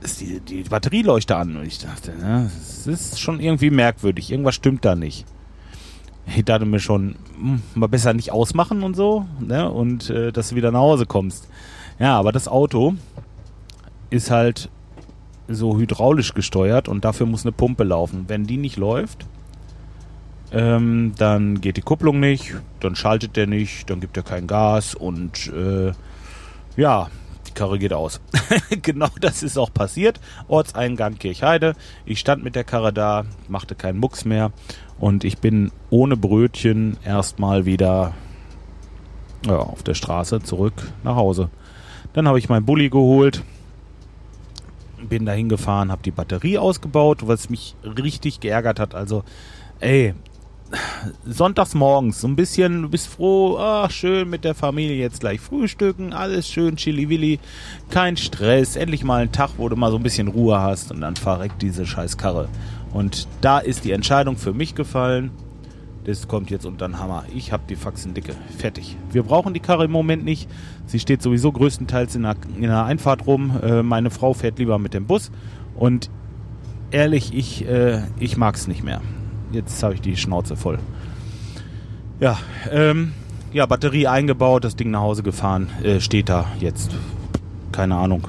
ist 0.00 0.20
die, 0.20 0.40
die 0.40 0.62
Batterieleuchte 0.62 1.36
an. 1.36 1.56
Und 1.56 1.66
ich 1.66 1.78
dachte, 1.78 2.12
ne, 2.12 2.50
es 2.56 2.86
ist 2.86 3.20
schon 3.20 3.40
irgendwie 3.40 3.70
merkwürdig. 3.70 4.30
Irgendwas 4.30 4.54
stimmt 4.54 4.84
da 4.84 4.94
nicht. 4.94 5.26
Ich 6.26 6.44
dachte 6.44 6.64
mir 6.64 6.80
schon, 6.80 7.16
hm, 7.38 7.62
mal 7.74 7.88
besser 7.88 8.12
nicht 8.14 8.32
ausmachen 8.32 8.82
und 8.82 8.94
so, 8.94 9.26
ne? 9.40 9.70
Und 9.70 10.10
äh, 10.10 10.32
dass 10.32 10.50
du 10.50 10.56
wieder 10.56 10.70
nach 10.70 10.80
Hause 10.80 11.06
kommst. 11.06 11.48
Ja, 11.98 12.18
aber 12.18 12.32
das 12.32 12.48
Auto 12.48 12.94
ist 14.10 14.30
halt 14.30 14.70
so 15.50 15.78
hydraulisch 15.78 16.34
gesteuert 16.34 16.88
und 16.88 17.04
dafür 17.04 17.26
muss 17.26 17.44
eine 17.44 17.52
Pumpe 17.52 17.84
laufen. 17.84 18.24
Wenn 18.28 18.46
die 18.46 18.56
nicht 18.56 18.76
läuft, 18.76 19.26
ähm, 20.52 21.12
dann 21.16 21.60
geht 21.60 21.76
die 21.76 21.82
Kupplung 21.82 22.20
nicht, 22.20 22.54
dann 22.80 22.96
schaltet 22.96 23.36
der 23.36 23.46
nicht, 23.46 23.88
dann 23.90 24.00
gibt 24.00 24.16
er 24.16 24.22
kein 24.22 24.46
Gas 24.46 24.94
und 24.94 25.48
äh, 25.48 25.92
ja, 26.76 27.08
die 27.46 27.52
Karre 27.52 27.78
geht 27.78 27.92
aus. 27.92 28.20
genau 28.82 29.08
das 29.20 29.42
ist 29.42 29.58
auch 29.58 29.72
passiert. 29.72 30.20
Ortseingang 30.48 31.18
Kirchheide. 31.18 31.74
Ich 32.04 32.20
stand 32.20 32.42
mit 32.42 32.54
der 32.54 32.64
Karre 32.64 32.92
da, 32.92 33.24
machte 33.48 33.74
keinen 33.74 33.98
Mucks 33.98 34.24
mehr 34.24 34.52
und 34.98 35.24
ich 35.24 35.38
bin 35.38 35.72
ohne 35.88 36.16
Brötchen 36.16 36.96
erstmal 37.04 37.64
wieder 37.64 38.14
ja, 39.46 39.56
auf 39.56 39.82
der 39.82 39.94
Straße 39.94 40.42
zurück 40.42 40.74
nach 41.02 41.16
Hause. 41.16 41.50
Dann 42.12 42.26
habe 42.26 42.38
ich 42.38 42.48
meinen 42.48 42.66
Bulli 42.66 42.90
geholt, 42.90 43.42
bin 45.08 45.26
da 45.26 45.32
hingefahren, 45.32 45.90
habe 45.90 46.02
die 46.02 46.10
Batterie 46.10 46.58
ausgebaut, 46.58 47.26
was 47.26 47.50
mich 47.50 47.74
richtig 47.84 48.40
geärgert 48.40 48.80
hat. 48.80 48.94
Also, 48.94 49.24
ey, 49.80 50.14
sonntags 51.26 51.74
morgens 51.74 52.20
so 52.20 52.28
ein 52.28 52.36
bisschen, 52.36 52.82
du 52.82 52.88
bist 52.88 53.08
froh, 53.08 53.58
ach 53.58 53.90
schön 53.90 54.28
mit 54.30 54.44
der 54.44 54.54
Familie 54.54 54.96
jetzt 54.96 55.20
gleich 55.20 55.40
frühstücken, 55.40 56.12
alles 56.12 56.48
schön 56.48 56.76
chili-willi, 56.76 57.40
kein 57.90 58.16
Stress, 58.16 58.76
endlich 58.76 59.02
mal 59.02 59.22
ein 59.22 59.32
Tag, 59.32 59.50
wo 59.56 59.68
du 59.68 59.76
mal 59.76 59.90
so 59.90 59.96
ein 59.96 60.02
bisschen 60.02 60.28
Ruhe 60.28 60.60
hast 60.60 60.92
und 60.92 61.00
dann 61.00 61.16
verreckt 61.16 61.60
diese 61.62 61.86
scheiß 61.86 62.18
Karre. 62.18 62.48
Und 62.92 63.26
da 63.40 63.58
ist 63.58 63.84
die 63.84 63.92
Entscheidung 63.92 64.36
für 64.36 64.52
mich 64.52 64.74
gefallen, 64.74 65.30
das 66.04 66.28
kommt 66.28 66.50
jetzt 66.50 66.66
unter 66.66 66.88
den 66.88 66.98
Hammer. 66.98 67.24
Ich 67.34 67.52
habe 67.52 67.62
die 67.68 67.76
Faxen 67.76 68.14
dicke. 68.14 68.34
Fertig. 68.58 68.96
Wir 69.12 69.22
brauchen 69.22 69.54
die 69.54 69.60
Karre 69.60 69.84
im 69.84 69.90
Moment 69.90 70.24
nicht. 70.24 70.48
Sie 70.86 70.98
steht 70.98 71.22
sowieso 71.22 71.52
größtenteils 71.52 72.14
in 72.14 72.22
der, 72.22 72.36
in 72.56 72.62
der 72.62 72.84
Einfahrt 72.84 73.26
rum. 73.26 73.58
Äh, 73.62 73.82
meine 73.82 74.10
Frau 74.10 74.32
fährt 74.32 74.58
lieber 74.58 74.78
mit 74.78 74.94
dem 74.94 75.06
Bus. 75.06 75.30
Und 75.76 76.10
ehrlich, 76.90 77.34
ich, 77.34 77.66
äh, 77.68 78.02
ich 78.18 78.36
mag 78.36 78.54
es 78.56 78.66
nicht 78.66 78.82
mehr 78.82 79.00
jetzt 79.52 79.82
habe 79.82 79.94
ich 79.94 80.00
die 80.00 80.16
Schnauze 80.16 80.56
voll. 80.56 80.78
Ja, 82.18 82.38
ähm, 82.70 83.12
ja, 83.52 83.66
Batterie 83.66 84.06
eingebaut, 84.06 84.64
das 84.64 84.76
Ding 84.76 84.90
nach 84.90 85.00
Hause 85.00 85.22
gefahren, 85.22 85.70
äh, 85.82 86.00
steht 86.00 86.28
da 86.28 86.46
jetzt. 86.60 86.94
Keine 87.72 87.96
Ahnung. 87.96 88.28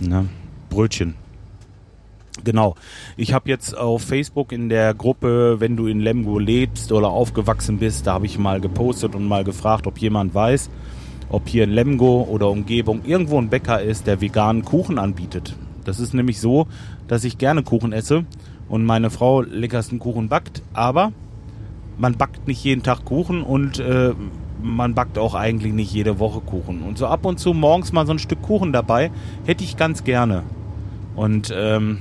Ne? 0.00 0.28
Brötchen. 0.70 1.14
Genau. 2.44 2.76
Ich 3.16 3.32
habe 3.32 3.48
jetzt 3.48 3.76
auf 3.76 4.02
Facebook 4.02 4.52
in 4.52 4.68
der 4.68 4.94
Gruppe, 4.94 5.56
wenn 5.60 5.76
du 5.76 5.86
in 5.86 6.00
Lemgo 6.00 6.38
lebst 6.38 6.92
oder 6.92 7.08
aufgewachsen 7.08 7.78
bist, 7.78 8.06
da 8.06 8.14
habe 8.14 8.26
ich 8.26 8.38
mal 8.38 8.60
gepostet 8.60 9.14
und 9.14 9.26
mal 9.26 9.44
gefragt, 9.44 9.86
ob 9.86 9.98
jemand 9.98 10.34
weiß, 10.34 10.70
ob 11.30 11.48
hier 11.48 11.64
in 11.64 11.70
Lemgo 11.70 12.26
oder 12.30 12.48
Umgebung 12.48 13.02
irgendwo 13.04 13.38
ein 13.38 13.48
Bäcker 13.48 13.82
ist, 13.82 14.06
der 14.06 14.20
veganen 14.20 14.64
Kuchen 14.64 14.98
anbietet. 14.98 15.56
Das 15.84 16.00
ist 16.00 16.14
nämlich 16.14 16.40
so, 16.40 16.66
dass 17.06 17.24
ich 17.24 17.38
gerne 17.38 17.62
Kuchen 17.62 17.92
esse 17.92 18.24
und 18.68 18.84
meine 18.84 19.10
Frau 19.10 19.42
leckersten 19.42 19.98
Kuchen 19.98 20.28
backt, 20.28 20.62
aber 20.72 21.12
man 21.96 22.16
backt 22.16 22.46
nicht 22.46 22.62
jeden 22.62 22.82
Tag 22.82 23.04
Kuchen 23.04 23.42
und 23.42 23.78
äh, 23.80 24.14
man 24.62 24.94
backt 24.94 25.18
auch 25.18 25.34
eigentlich 25.34 25.72
nicht 25.72 25.92
jede 25.92 26.18
Woche 26.18 26.40
Kuchen. 26.40 26.82
Und 26.82 26.98
so 26.98 27.06
ab 27.06 27.24
und 27.24 27.38
zu 27.38 27.54
morgens 27.54 27.92
mal 27.92 28.06
so 28.06 28.12
ein 28.12 28.18
Stück 28.18 28.42
Kuchen 28.42 28.72
dabei, 28.72 29.10
hätte 29.46 29.64
ich 29.64 29.76
ganz 29.76 30.04
gerne. 30.04 30.44
Und 31.16 31.52
ähm, 31.56 31.98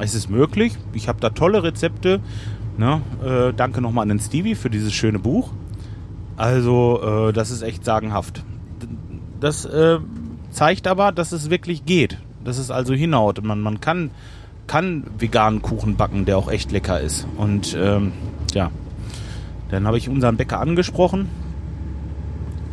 es 0.00 0.14
ist 0.14 0.30
möglich. 0.30 0.76
Ich 0.92 1.08
habe 1.08 1.20
da 1.20 1.30
tolle 1.30 1.62
Rezepte. 1.62 2.20
Ne? 2.78 3.00
Äh, 3.24 3.52
danke 3.54 3.80
nochmal 3.80 4.02
an 4.02 4.08
den 4.08 4.20
Stevie 4.20 4.54
für 4.54 4.70
dieses 4.70 4.92
schöne 4.92 5.18
Buch. 5.18 5.50
Also, 6.36 7.28
äh, 7.28 7.32
das 7.32 7.50
ist 7.50 7.62
echt 7.62 7.84
sagenhaft. 7.84 8.42
Das 9.40 9.64
äh, 9.64 9.98
zeigt 10.50 10.86
aber, 10.86 11.12
dass 11.12 11.32
es 11.32 11.50
wirklich 11.50 11.84
geht. 11.84 12.18
Dass 12.44 12.58
es 12.58 12.70
also 12.70 12.94
hinhaut. 12.94 13.42
Man, 13.42 13.60
man 13.60 13.80
kann 13.80 14.10
kann 14.66 15.04
veganen 15.18 15.60
Kuchen 15.60 15.96
backen, 15.96 16.24
der 16.24 16.38
auch 16.38 16.50
echt 16.50 16.72
lecker 16.72 17.00
ist. 17.00 17.26
Und 17.36 17.76
ähm, 17.78 18.12
ja, 18.54 18.70
dann 19.70 19.86
habe 19.86 19.98
ich 19.98 20.08
unseren 20.08 20.36
Bäcker 20.36 20.60
angesprochen 20.60 21.28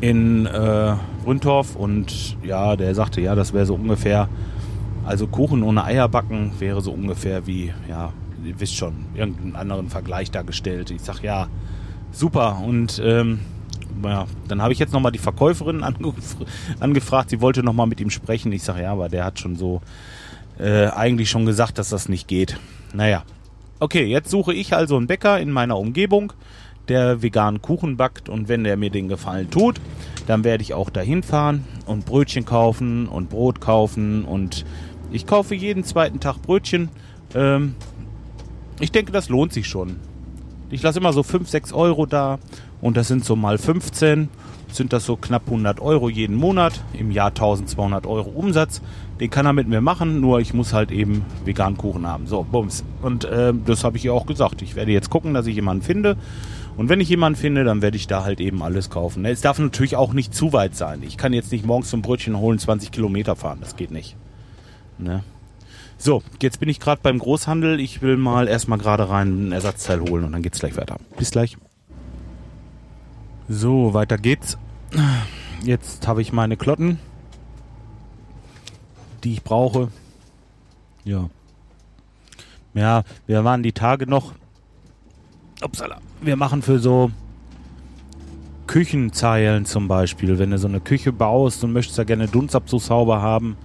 in 0.02 0.46
äh, 0.46 0.96
Rüntorf 1.26 1.76
und 1.76 2.38
ja, 2.44 2.76
der 2.76 2.96
sagte, 2.96 3.22
ja, 3.22 3.36
das 3.36 3.54
wäre 3.54 3.66
so 3.66 3.76
ungefähr, 3.76 4.30
also 5.06 5.28
Kuchen 5.28 5.64
ohne 5.64 5.84
Eier 5.84 6.08
backen 6.08 6.52
wäre 6.60 6.82
so 6.82 6.92
ungefähr 6.92 7.48
wie, 7.48 7.74
ja, 7.88 8.14
ihr 8.44 8.60
wisst 8.60 8.76
schon, 8.76 8.94
irgendeinen 9.16 9.56
anderen 9.56 9.90
Vergleich 9.90 10.32
dargestellt. 10.32 10.92
Ich 10.92 11.02
sag 11.02 11.22
ja, 11.22 11.48
super 12.12 12.62
und 12.66 13.02
ähm, 13.04 13.40
ja, 14.04 14.26
dann 14.48 14.62
habe 14.62 14.74
ich 14.74 14.80
jetzt 14.80 14.94
nochmal 14.94 15.12
die 15.12 15.20
Verkäuferin 15.20 15.84
angef 15.84 16.36
angefragt, 16.80 17.30
sie 17.30 17.42
wollte 17.42 17.64
nochmal 17.64 17.88
mit 17.88 18.00
ihm 18.00 18.10
sprechen. 18.10 18.52
Ich 18.52 18.64
sage, 18.64 18.84
ja, 18.84 18.92
aber 18.92 19.10
der 19.10 19.26
hat 19.26 19.40
schon 19.40 19.56
so 19.56 19.82
äh, 20.60 20.88
eigentlich 20.88 21.30
schon 21.30 21.46
gesagt, 21.46 21.78
dass 21.78 21.90
das 21.90 22.10
nicht 22.10 22.28
geht. 22.28 22.58
Naja. 22.94 23.24
Okay, 23.82 24.06
jetzt 24.06 24.30
suche 24.30 24.54
ich 24.54 24.74
also 24.74 24.98
einen 24.98 25.08
Bäcker 25.08 25.40
in 25.40 25.52
meiner 25.52 25.78
Umgebung, 25.78 26.34
der 26.90 27.22
veganen 27.22 27.62
Kuchen 27.62 27.96
backt 27.96 28.28
und 28.28 28.50
wenn 28.50 28.66
der 28.66 28.76
mir 28.76 28.90
den 28.90 29.08
Gefallen 29.08 29.50
tut, 29.50 29.80
dann 30.28 30.44
werde 30.44 30.64
ich 30.64 30.74
auch 30.74 30.90
dahin 30.90 31.24
fahren 31.24 31.64
und 31.86 32.06
Brötchen 32.06 32.44
kaufen 32.44 33.08
und 33.08 33.30
Brot 33.30 33.62
kaufen 33.62 34.26
und 34.26 34.66
ich 35.12 35.26
kaufe 35.26 35.56
jeden 35.56 35.84
zweiten 35.84 36.20
Tag 36.20 36.42
Brötchen. 36.42 36.90
Ähm, 37.36 37.76
ich 38.80 38.92
denke, 38.92 39.12
das 39.12 39.30
lohnt 39.30 39.54
sich 39.54 39.68
schon. 39.68 39.98
Ich 40.70 40.82
lasse 40.82 41.00
immer 41.00 41.14
so 41.14 41.24
5, 41.24 41.50
6 41.50 41.74
Euro 41.74 42.06
da 42.06 42.40
und 42.82 42.96
das 42.96 43.08
sind 43.08 43.26
so 43.26 43.36
mal 43.36 43.58
15 43.58 44.30
sind 44.72 44.94
das 44.94 45.06
so 45.06 45.16
knapp 45.16 45.44
100 45.46 45.80
Euro 45.80 46.10
jeden 46.10 46.36
Monat, 46.36 46.82
im 46.94 47.12
Jahr 47.12 47.30
1200 47.30 48.06
Euro 48.06 48.30
Umsatz. 48.30 48.82
Den 49.20 49.30
kann 49.30 49.46
er 49.46 49.54
mit 49.54 49.68
mir 49.68 49.82
machen, 49.82 50.22
nur 50.22 50.40
ich 50.40 50.54
muss 50.54 50.74
halt 50.74 50.92
eben 50.92 51.26
veganen 51.44 51.78
Kuchen 51.78 52.08
haben. 52.08 52.28
So, 52.28 52.44
bums. 52.44 52.84
Und 53.02 53.26
äh, 53.26 53.54
das 53.66 53.84
habe 53.84 53.98
ich 53.98 54.06
ihr 54.06 54.14
auch 54.14 54.26
gesagt. 54.26 54.62
Ich 54.62 54.76
werde 54.76 54.92
jetzt 54.92 55.10
gucken, 55.10 55.34
dass 55.34 55.48
ich 55.48 55.56
jemanden 55.56 55.84
finde. 55.84 56.16
Und 56.78 56.88
wenn 56.88 57.02
ich 57.02 57.10
jemanden 57.10 57.38
finde, 57.38 57.66
dann 57.66 57.82
werde 57.82 57.98
ich 57.98 58.08
da 58.08 58.24
halt 58.24 58.40
eben 58.40 58.64
alles 58.64 58.90
kaufen. 58.90 59.26
Es 59.26 59.42
darf 59.42 59.60
natürlich 59.60 59.98
auch 59.98 60.14
nicht 60.14 60.34
zu 60.34 60.54
weit 60.54 60.76
sein. 60.76 61.04
Ich 61.06 61.18
kann 61.18 61.34
jetzt 61.34 61.52
nicht 61.52 61.66
morgens 61.66 61.90
zum 61.90 62.02
Brötchen 62.02 62.38
holen 62.38 62.60
20 62.60 62.92
Kilometer 62.92 63.36
fahren. 63.36 63.58
Das 63.60 63.76
geht 63.76 63.92
nicht. 63.92 64.16
Ne? 65.00 65.24
So, 65.98 66.24
jetzt 66.42 66.60
bin 66.60 66.70
ich 66.70 66.80
gerade 66.80 67.02
beim 67.02 67.20
Großhandel. 67.20 67.80
Ich 67.80 68.02
will 68.02 68.18
mal 68.18 68.48
erstmal 68.48 68.78
gerade 68.78 69.10
rein 69.10 69.48
ein 69.48 69.52
Ersatzteil 69.52 70.02
holen 70.02 70.24
und 70.24 70.32
dann 70.32 70.42
geht's 70.42 70.60
gleich 70.60 70.78
weiter. 70.78 70.98
Bis 71.18 71.32
gleich. 71.32 71.58
So, 73.48 73.94
weiter 73.94 74.18
geht's. 74.18 74.58
Jetzt 75.64 76.08
habe 76.08 76.22
ich 76.22 76.32
meine 76.32 76.56
Klotten 76.56 77.00
die 79.24 79.34
ich 79.34 79.44
brauche. 79.44 79.90
Ja. 81.04 81.30
Ja, 82.74 83.04
wir 83.28 83.44
waren 83.44 83.64
die 83.64 83.72
Tage 83.72 84.08
noch. 84.08 84.34
Upsala. 85.62 86.00
Wir 86.22 86.36
machen 86.36 86.62
für 86.62 86.80
so 86.80 87.12
Küchenzeilen 88.68 89.66
zum 89.66 89.88
Beispiel. 89.88 90.40
Wenn 90.40 90.52
du 90.52 90.58
so 90.58 90.68
eine 90.68 90.80
Küche 90.80 91.12
baust 91.12 91.64
und 91.64 91.74
möchtest 91.74 91.98
da 91.98 92.04
gerne 92.04 92.28
Dunstabzugshaube 92.28 93.22
haben, 93.22 93.58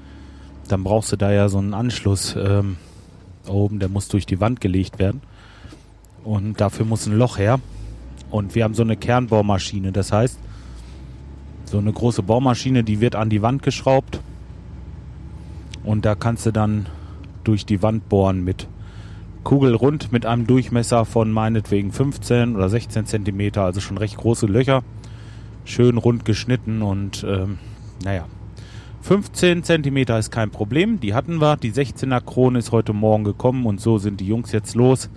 dann 0.68 0.85
brauchst 0.85 1.12
du 1.12 1.16
da 1.16 1.33
ja 1.33 1.49
so 1.49 1.59
einen 1.59 1.75
Anschluss 1.75 2.37
ähm, 2.37 2.76
oben, 3.49 3.78
der 3.78 3.88
muss 3.88 4.09
durch 4.09 4.26
die 4.26 4.40
Wand 4.40 4.61
gelegt 4.61 4.99
werden. 4.99 5.21
Und 6.25 6.61
dafür 6.61 6.87
muss 6.87 7.06
ein 7.06 7.18
Loch 7.18 7.38
her. 7.38 7.61
Und 8.30 8.54
wir 8.54 8.64
haben 8.64 8.75
so 8.75 8.83
eine 8.83 8.97
Kernbohrmaschine. 8.97 9.92
Das 9.92 10.12
heißt, 10.12 10.38
so 11.66 11.78
eine 11.78 11.92
große 11.92 12.23
Bohrmaschine, 12.23 12.85
die 12.85 13.00
wird 13.00 13.14
an 13.14 13.30
die 13.30 13.42
Wand 13.42 13.62
geschraubt. 13.62 14.21
Und 15.85 16.04
da 16.04 16.14
kannst 16.14 16.47
du 16.47 16.50
dann 16.50 16.87
durch 17.44 17.66
die 17.66 17.83
Wand 17.83 18.09
bohren 18.09 18.42
mit 18.42 18.66
kugelrund 19.44 20.11
mit 20.11 20.25
einem 20.25 20.47
Durchmesser 20.47 21.04
von 21.04 21.30
meinetwegen 21.30 21.92
15 21.92 22.56
oder 22.56 22.68
16 22.71 23.06
Zentimeter, 23.06 23.62
also 23.62 23.80
schon 23.80 23.99
recht 23.99 24.16
große 24.16 24.47
Löcher. 24.47 24.83
Schön 25.66 25.99
rund 25.99 26.25
geschnitten 26.25 26.83
und 26.83 27.25
ähm, 27.28 27.59
naja. 28.02 28.26
15 29.04 29.64
Zentimeter 29.64 30.18
ist 30.18 30.30
kein 30.30 30.49
Problem, 30.49 30.99
die 30.99 31.12
hatten 31.12 31.38
wir. 31.38 31.58
Die 31.58 31.73
16er 31.73 32.23
Krone 32.23 32.58
ist 32.58 32.73
heute 32.73 32.94
Morgen 32.94 33.25
gekommen 33.25 33.66
und 33.66 33.78
so 33.78 33.99
sind 33.99 34.18
die 34.18 34.26
Jungs 34.26 34.50
jetzt 34.52 34.75
los 34.75 35.11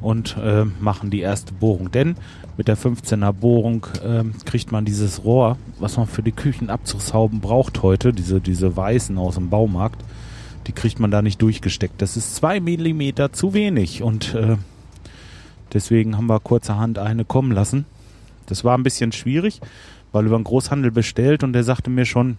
und 0.00 0.38
äh, 0.38 0.64
machen 0.80 1.10
die 1.10 1.20
erste 1.20 1.52
Bohrung. 1.52 1.90
Denn 1.90 2.16
mit 2.56 2.68
der 2.68 2.78
15er 2.78 3.32
Bohrung 3.32 3.86
äh, 4.02 4.24
kriegt 4.46 4.72
man 4.72 4.86
dieses 4.86 5.24
Rohr, 5.24 5.58
was 5.78 5.98
man 5.98 6.06
für 6.06 6.22
die 6.22 6.32
Küchenabzugshauben 6.32 7.40
braucht 7.40 7.82
heute, 7.82 8.14
diese, 8.14 8.40
diese 8.40 8.74
weißen 8.74 9.18
aus 9.18 9.34
dem 9.34 9.50
Baumarkt, 9.50 10.02
die 10.66 10.72
kriegt 10.72 10.98
man 10.98 11.10
da 11.10 11.20
nicht 11.20 11.42
durchgesteckt. 11.42 12.00
Das 12.00 12.16
ist 12.16 12.34
zwei 12.34 12.60
Millimeter 12.60 13.30
zu 13.34 13.52
wenig 13.52 14.02
und 14.02 14.34
äh, 14.34 14.56
deswegen 15.74 16.16
haben 16.16 16.28
wir 16.28 16.40
kurzerhand 16.40 16.98
eine 16.98 17.26
kommen 17.26 17.52
lassen. 17.52 17.84
Das 18.46 18.64
war 18.64 18.78
ein 18.78 18.84
bisschen 18.84 19.12
schwierig, 19.12 19.60
weil 20.12 20.24
über 20.24 20.36
einen 20.36 20.44
Großhandel 20.44 20.92
bestellt 20.92 21.44
und 21.44 21.52
der 21.52 21.62
sagte 21.62 21.90
mir 21.90 22.06
schon, 22.06 22.38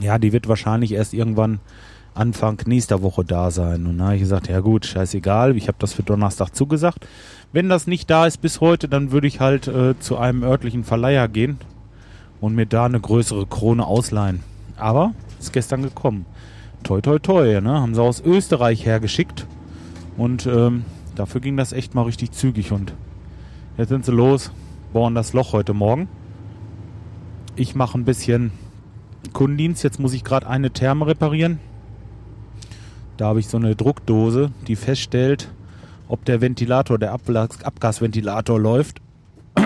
ja, 0.00 0.18
die 0.18 0.32
wird 0.32 0.48
wahrscheinlich 0.48 0.92
erst 0.92 1.14
irgendwann 1.14 1.60
Anfang 2.14 2.60
nächster 2.66 3.02
Woche 3.02 3.24
da 3.24 3.50
sein. 3.50 3.86
Und 3.86 3.98
da 3.98 4.04
habe 4.04 4.14
ich 4.14 4.20
gesagt, 4.20 4.48
ja 4.48 4.60
gut, 4.60 4.86
scheißegal, 4.86 5.56
ich 5.56 5.68
habe 5.68 5.78
das 5.80 5.92
für 5.92 6.02
Donnerstag 6.02 6.54
zugesagt. 6.54 7.06
Wenn 7.52 7.68
das 7.68 7.86
nicht 7.86 8.08
da 8.08 8.26
ist 8.26 8.40
bis 8.40 8.60
heute, 8.60 8.88
dann 8.88 9.10
würde 9.10 9.26
ich 9.26 9.40
halt 9.40 9.66
äh, 9.66 9.98
zu 9.98 10.16
einem 10.16 10.42
örtlichen 10.42 10.84
Verleiher 10.84 11.28
gehen 11.28 11.58
und 12.40 12.54
mir 12.54 12.66
da 12.66 12.84
eine 12.84 13.00
größere 13.00 13.46
Krone 13.46 13.86
ausleihen. 13.86 14.40
Aber 14.76 15.12
ist 15.40 15.52
gestern 15.52 15.82
gekommen. 15.82 16.26
Toi, 16.82 17.00
toi, 17.00 17.18
toi, 17.18 17.60
ne? 17.60 17.80
Haben 17.80 17.94
sie 17.94 18.02
aus 18.02 18.20
Österreich 18.20 18.84
hergeschickt. 18.84 19.46
Und 20.16 20.46
ähm, 20.46 20.84
dafür 21.14 21.40
ging 21.40 21.56
das 21.56 21.72
echt 21.72 21.94
mal 21.94 22.02
richtig 22.02 22.32
zügig. 22.32 22.72
Und 22.72 22.94
jetzt 23.76 23.88
sind 23.88 24.04
sie 24.04 24.12
los, 24.12 24.52
bohren 24.92 25.14
das 25.14 25.32
Loch 25.32 25.52
heute 25.52 25.74
Morgen. 25.74 26.08
Ich 27.56 27.74
mache 27.74 27.98
ein 27.98 28.04
bisschen 28.04 28.52
Kundendienst. 29.32 29.82
Jetzt 29.82 30.00
muss 30.00 30.12
ich 30.12 30.24
gerade 30.24 30.46
eine 30.46 30.70
Therme 30.70 31.06
reparieren. 31.06 31.58
Da 33.16 33.26
habe 33.26 33.40
ich 33.40 33.48
so 33.48 33.56
eine 33.56 33.76
Druckdose, 33.76 34.50
die 34.66 34.76
feststellt, 34.76 35.48
ob 36.08 36.24
der 36.24 36.40
Ventilator, 36.40 36.98
der 36.98 37.12
Abgasventilator 37.12 38.58
läuft. 38.60 39.00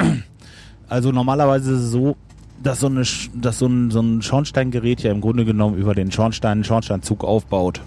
Also 0.91 1.13
normalerweise 1.13 1.75
ist 1.75 1.81
es 1.81 1.91
so, 1.91 2.17
dass 2.63 2.81
so, 2.81 2.87
eine, 2.87 3.03
dass 3.35 3.59
so, 3.59 3.67
ein, 3.67 3.91
so 3.91 4.01
ein 4.01 4.23
Schornsteingerät 4.23 5.03
ja 5.03 5.13
im 5.13 5.21
Grunde 5.21 5.45
genommen 5.45 5.77
über 5.77 5.95
den 5.95 6.11
Schornstein 6.11 6.53
einen 6.53 6.65
Schornsteinzug 6.65 7.25
aufbaut. 7.25 7.83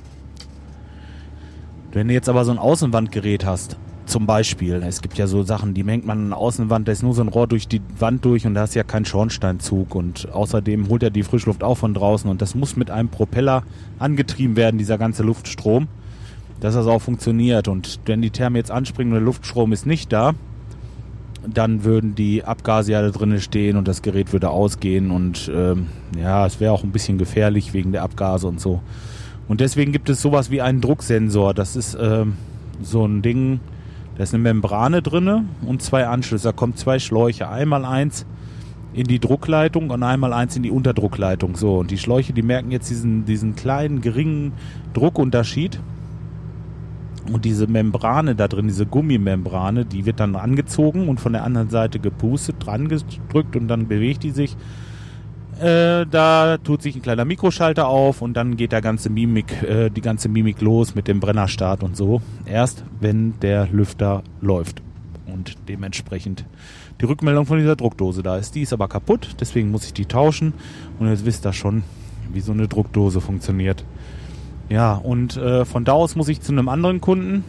Wenn 1.91 2.07
du 2.07 2.13
jetzt 2.13 2.29
aber 2.29 2.45
so 2.45 2.51
ein 2.51 2.59
Außenwandgerät 2.59 3.43
hast, 3.43 3.77
zum 4.11 4.25
Beispiel, 4.25 4.83
es 4.85 5.01
gibt 5.01 5.17
ja 5.17 5.25
so 5.25 5.41
Sachen, 5.43 5.73
die 5.73 5.83
mengt 5.83 6.05
man 6.05 6.19
an 6.19 6.29
der 6.29 6.37
Außenwand, 6.37 6.85
da 6.85 6.91
ist 6.91 7.01
nur 7.01 7.13
so 7.13 7.21
ein 7.21 7.29
Rohr 7.29 7.47
durch 7.47 7.69
die 7.69 7.81
Wand 7.97 8.25
durch 8.25 8.45
und 8.45 8.55
da 8.55 8.65
ist 8.65 8.75
ja 8.75 8.83
kein 8.83 9.05
Schornsteinzug 9.05 9.95
und 9.95 10.29
außerdem 10.33 10.89
holt 10.89 11.01
er 11.01 11.11
die 11.11 11.23
Frischluft 11.23 11.63
auch 11.63 11.75
von 11.75 11.93
draußen 11.93 12.29
und 12.29 12.41
das 12.41 12.53
muss 12.53 12.75
mit 12.75 12.91
einem 12.91 13.07
Propeller 13.07 13.63
angetrieben 13.99 14.57
werden, 14.57 14.77
dieser 14.77 14.97
ganze 14.97 15.23
Luftstrom, 15.23 15.87
dass 16.59 16.75
das 16.75 16.87
auch 16.87 17.01
funktioniert 17.01 17.69
und 17.69 18.01
wenn 18.05 18.21
die 18.21 18.31
Therme 18.31 18.57
jetzt 18.57 18.69
anspringen 18.69 19.13
und 19.13 19.19
der 19.19 19.25
Luftstrom 19.25 19.71
ist 19.71 19.85
nicht 19.85 20.11
da, 20.11 20.33
dann 21.47 21.85
würden 21.85 22.13
die 22.13 22.43
Abgase 22.43 22.91
ja 22.91 23.01
da 23.01 23.11
drinnen 23.11 23.39
stehen 23.39 23.77
und 23.77 23.87
das 23.87 24.01
Gerät 24.01 24.33
würde 24.33 24.49
ausgehen 24.49 25.09
und 25.09 25.49
ähm, 25.55 25.87
ja, 26.19 26.45
es 26.45 26.59
wäre 26.59 26.73
auch 26.73 26.83
ein 26.83 26.91
bisschen 26.91 27.17
gefährlich 27.17 27.73
wegen 27.73 27.93
der 27.93 28.03
Abgase 28.03 28.45
und 28.45 28.59
so. 28.59 28.81
Und 29.47 29.61
deswegen 29.61 29.93
gibt 29.93 30.09
es 30.09 30.21
sowas 30.21 30.51
wie 30.51 30.61
einen 30.61 30.81
Drucksensor. 30.81 31.53
Das 31.53 31.75
ist 31.75 31.97
ähm, 31.99 32.35
so 32.81 33.05
ein 33.05 33.21
Ding, 33.21 33.59
da 34.15 34.23
ist 34.23 34.33
eine 34.33 34.43
Membrane 34.43 35.01
drinne 35.01 35.45
und 35.65 35.81
zwei 35.81 36.07
Anschlüsse. 36.07 36.49
Da 36.49 36.51
kommen 36.51 36.75
zwei 36.75 36.99
Schläuche. 36.99 37.49
Einmal 37.49 37.85
eins 37.85 38.25
in 38.93 39.07
die 39.07 39.19
Druckleitung 39.19 39.89
und 39.89 40.03
einmal 40.03 40.33
eins 40.33 40.55
in 40.55 40.63
die 40.63 40.71
Unterdruckleitung. 40.71 41.55
So, 41.55 41.79
und 41.79 41.91
die 41.91 41.97
Schläuche, 41.97 42.33
die 42.33 42.41
merken 42.41 42.71
jetzt 42.71 42.89
diesen, 42.89 43.25
diesen 43.25 43.55
kleinen, 43.55 44.01
geringen 44.01 44.53
Druckunterschied. 44.93 45.79
Und 47.31 47.45
diese 47.45 47.67
Membrane 47.67 48.35
da 48.35 48.47
drin, 48.47 48.67
diese 48.67 48.85
Gummimembrane, 48.85 49.85
die 49.85 50.05
wird 50.05 50.19
dann 50.19 50.35
angezogen 50.35 51.07
und 51.07 51.19
von 51.19 51.33
der 51.33 51.43
anderen 51.43 51.69
Seite 51.69 51.99
gepustet, 51.99 52.55
dran 52.59 52.89
gedrückt 52.89 53.55
und 53.55 53.67
dann 53.67 53.87
bewegt 53.87 54.23
die 54.23 54.31
sich 54.31 54.57
äh, 55.61 56.07
da 56.09 56.57
tut 56.57 56.81
sich 56.81 56.95
ein 56.95 57.01
kleiner 57.01 57.23
Mikroschalter 57.23 57.87
auf 57.87 58.21
und 58.21 58.33
dann 58.33 58.57
geht 58.57 58.71
der 58.71 58.81
ganze 58.81 59.09
Mimik, 59.09 59.61
äh, 59.63 59.89
die 59.89 60.01
ganze 60.01 60.27
Mimik 60.27 60.59
los 60.61 60.95
mit 60.95 61.07
dem 61.07 61.19
Brennerstart 61.19 61.83
und 61.83 61.95
so. 61.95 62.21
Erst 62.45 62.83
wenn 62.99 63.39
der 63.41 63.67
Lüfter 63.67 64.23
läuft 64.41 64.81
und 65.27 65.55
dementsprechend 65.69 66.45
die 66.99 67.05
Rückmeldung 67.05 67.45
von 67.45 67.59
dieser 67.59 67.75
Druckdose 67.75 68.23
da 68.23 68.37
ist. 68.37 68.55
Die 68.55 68.61
ist 68.61 68.73
aber 68.73 68.87
kaputt, 68.87 69.35
deswegen 69.39 69.71
muss 69.71 69.85
ich 69.85 69.93
die 69.93 70.05
tauschen 70.05 70.53
und 70.99 71.09
jetzt 71.09 71.25
wisst 71.25 71.45
ihr 71.45 71.53
schon, 71.53 71.83
wie 72.33 72.41
so 72.41 72.51
eine 72.51 72.67
Druckdose 72.67 73.21
funktioniert. 73.21 73.85
Ja, 74.69 74.95
und 74.95 75.37
äh, 75.37 75.65
von 75.65 75.85
da 75.85 75.93
aus 75.93 76.15
muss 76.15 76.27
ich 76.27 76.41
zu 76.41 76.53
einem 76.53 76.69
anderen 76.69 77.01
Kunden. 77.01 77.43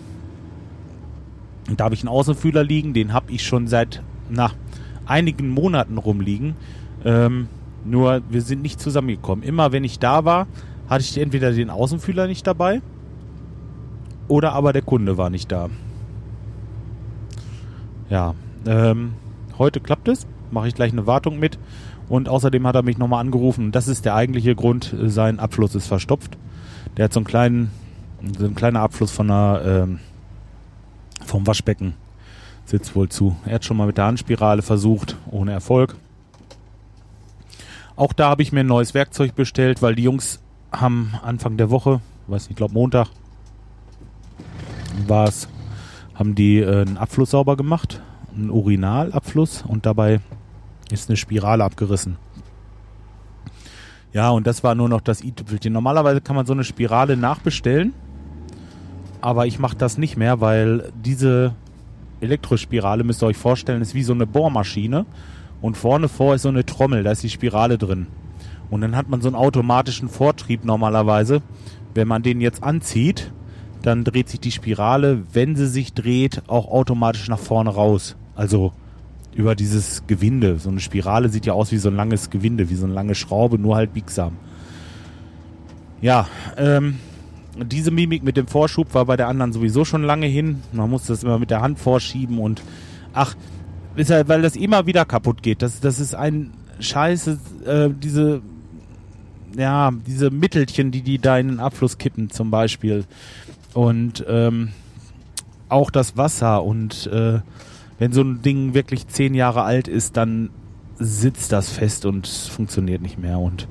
Da 1.77 1.85
habe 1.85 1.95
ich 1.95 2.03
einen 2.03 2.09
Außenfühler 2.09 2.65
liegen, 2.65 2.93
den 2.93 3.13
habe 3.13 3.33
ich 3.33 3.47
schon 3.47 3.69
seit 3.69 4.03
na, 4.29 4.51
einigen 5.07 5.49
Monaten 5.49 5.99
rumliegen. 5.99 6.57
Ähm, 7.05 7.49
nur 7.85 8.23
wir 8.29 8.43
sind 8.43 8.63
nicht 8.63 8.81
zusammengekommen. 8.81 9.45
Immer 9.45 9.73
wenn 9.73 9.85
ich 9.85 9.99
da 9.99 10.25
war, 10.25 10.47
hatte 10.89 11.05
ich 11.05 11.19
entweder 11.19 11.53
den 11.53 11.71
Außenfühler 11.71 12.27
nicht 12.27 12.47
dabei 12.47 12.81
oder 14.29 14.53
aber 14.53 14.73
der 14.73 14.83
Kunde 14.83 15.17
war 15.17 15.31
nicht 15.31 15.51
da. 15.53 15.69
Ja, 18.09 18.35
ähm, 18.67 19.15
heute 19.59 19.81
klappt 19.81 20.09
es. 20.09 20.27
Mache 20.51 20.69
ich 20.69 20.75
gleich 20.75 20.93
eine 20.93 21.07
Wartung 21.07 21.39
mit. 21.39 21.59
Und 22.09 22.29
außerdem 22.29 22.67
hat 22.67 22.75
er 22.75 22.83
mich 22.83 22.99
nochmal 22.99 23.21
angerufen. 23.21 23.73
Das 23.73 23.89
ist 23.89 24.05
der 24.05 24.15
eigentliche 24.15 24.55
Grund. 24.55 24.95
Sein 25.05 25.41
Abfluss 25.41 25.75
ist 25.75 25.87
verstopft. 25.87 26.37
Der 26.97 27.07
hat 27.07 27.13
so 27.13 27.21
einen 27.21 27.27
kleinen, 27.27 27.71
so 28.39 28.45
einen 28.45 28.55
kleinen 28.55 28.77
Abfluss 28.77 29.11
von 29.11 29.31
einer, 29.31 29.63
ähm, 29.65 29.99
vom 31.25 31.47
Waschbecken. 31.47 31.95
Sitzt 32.67 32.95
wohl 32.95 33.09
zu. 33.09 33.37
Er 33.47 33.55
hat 33.55 33.65
schon 33.65 33.77
mal 33.77 33.87
mit 33.87 33.97
der 33.97 34.05
Handspirale 34.05 34.63
versucht, 34.63 35.17
ohne 35.31 35.53
Erfolg. 35.53 35.97
Auch 38.03 38.13
da 38.13 38.31
habe 38.31 38.43
ich 38.43 38.51
mir 38.51 38.65
ein 38.65 38.67
neues 38.67 38.95
Werkzeug 38.95 39.37
bestellt, 39.37 39.81
weil 39.81 39.95
die 39.95 40.03
Jungs 40.03 40.43
haben 40.73 41.13
Anfang 41.23 41.57
der 41.57 41.71
Woche, 41.71 42.01
weiß 42.27 42.43
nicht, 42.43 42.51
ich 42.51 42.57
glaube 42.57 42.75
Montag, 42.75 43.07
war 45.07 45.29
es, 45.29 45.49
haben 46.17 46.35
die 46.35 46.59
äh, 46.59 46.81
einen 46.81 46.97
Abfluss 46.97 47.31
sauber 47.31 47.57
gemacht, 47.57 48.03
einen 48.35 48.51
Urinalabfluss 48.51 49.63
und 49.69 49.87
dabei 49.87 50.19
ist 50.91 51.11
eine 51.11 51.17
Spirale 51.17 51.63
abgerissen. 51.63 52.17
Ja, 54.13 54.31
und 54.31 54.49
das 54.49 54.65
war 54.65 54.75
nur 54.75 54.89
noch 54.89 55.01
das 55.01 55.23
i-Tüpfelchen. 55.23 55.73
Normalerweise 55.73 56.21
kann 56.21 56.35
man 56.35 56.45
so 56.45 56.55
eine 56.55 56.65
Spirale 56.65 57.17
nachbestellen, 57.17 57.95
aber 59.21 59.47
ich 59.47 59.61
mache 59.61 59.77
das 59.77 59.97
nicht 59.97 60.17
mehr, 60.17 60.41
weil 60.41 60.93
diese 61.05 61.55
Elektrospirale, 62.21 63.05
müsst 63.05 63.23
ihr 63.23 63.29
euch 63.29 63.37
vorstellen, 63.37 63.81
ist 63.81 63.95
wie 63.95 64.03
so 64.03 64.13
eine 64.13 64.27
Bohrmaschine 64.27 65.07
und 65.63 65.77
vorne 65.77 66.09
vor 66.09 66.35
ist 66.35 66.43
so 66.43 66.49
eine 66.49 66.67
Trommel, 66.67 67.05
da 67.05 67.13
ist 67.13 67.23
die 67.23 67.31
Spirale 67.31 67.79
drin. 67.79 68.09
Und 68.69 68.81
dann 68.81 68.97
hat 68.97 69.09
man 69.09 69.23
so 69.23 69.29
einen 69.29 69.37
automatischen 69.37 70.09
Vortrieb 70.09 70.65
normalerweise. 70.65 71.41
Wenn 71.95 72.09
man 72.09 72.23
den 72.23 72.41
jetzt 72.41 72.63
anzieht, 72.63 73.33
dann 73.83 74.05
dreht 74.05 74.29
sich 74.29 74.41
die 74.41 74.51
Spirale, 74.51 75.23
wenn 75.33 75.57
sie 75.57 75.67
sich 75.67 75.93
dreht, 75.93 76.43
auch 76.49 76.69
automatisch 76.69 77.29
nach 77.29 77.39
vorne 77.39 77.71
raus. 77.71 78.17
Also 78.35 78.73
über 79.35 79.55
dieses 79.55 80.07
Gewinde. 80.07 80.59
So 80.59 80.69
eine 80.69 80.81
Spirale 80.81 81.29
sieht 81.29 81.47
ja 81.47 81.53
aus 81.53 81.73
wie 81.73 81.79
so 81.79 81.89
ein 81.89 81.97
langes 81.97 82.31
Gewinde, 82.31 82.69
wie 82.71 82.75
so 82.75 82.85
eine 82.85 82.95
lange 82.95 83.15
Schraube, 83.15 83.59
nur 83.59 83.77
halt 83.77 83.95
biegsam. 83.95 84.37
Ja, 86.01 86.27
ähm, 86.57 86.99
diese 87.57 87.91
Mimik 87.91 88.25
mit 88.25 88.37
dem 88.37 88.47
Vorschub 88.47 88.95
war 88.95 89.05
bei 89.05 89.17
der 89.17 89.29
anderen 89.29 89.53
sowieso 89.53 89.85
schon 89.85 90.03
lange 90.03 90.27
hin. 90.27 90.63
Man 90.73 90.91
musste 90.91 91.13
das 91.13 91.23
immer 91.23 91.39
mit 91.39 91.51
der 91.51 91.61
Hand 91.61 91.79
vorschieben 91.79 92.39
und 92.39 92.63
ach, 93.13 93.37
weil 93.97 94.43
das 94.43 94.57
immer 94.57 94.87
wieder 94.87 95.05
kaputt 95.05 95.43
geht. 95.43 95.63
Das, 95.63 95.81
das 95.81 96.01
ist 96.01 96.15
ein 96.15 96.53
Scheiße, 96.81 97.39
äh, 97.67 97.91
diese, 97.91 98.43
ja, 99.57 99.91
diese 100.07 100.31
Mittelchen, 100.31 100.91
die 100.91 101.03
die 101.03 101.19
da 101.19 101.39
in 101.39 101.49
den 101.49 101.61
Abfluss 101.61 101.99
kippen 101.99 102.31
zum 102.31 102.51
Beispiel. 102.51 103.05
Und 103.75 104.25
ähm, 104.29 104.71
auch 105.69 105.91
das 105.91 106.17
Wasser 106.17 106.63
und 106.63 107.07
äh, 107.07 107.41
wenn 107.99 108.13
so 108.13 108.23
ein 108.23 108.43
Ding 108.43 108.75
wirklich 108.75 109.07
zehn 109.09 109.35
Jahre 109.35 109.63
alt 109.63 109.89
ist, 109.89 110.17
dann 110.17 110.51
sitzt 110.99 111.53
das 111.53 111.71
fest 111.71 112.05
und 112.05 112.27
funktioniert 112.27 113.01
nicht 113.03 113.19
mehr. 113.19 113.39
Und 113.39 113.69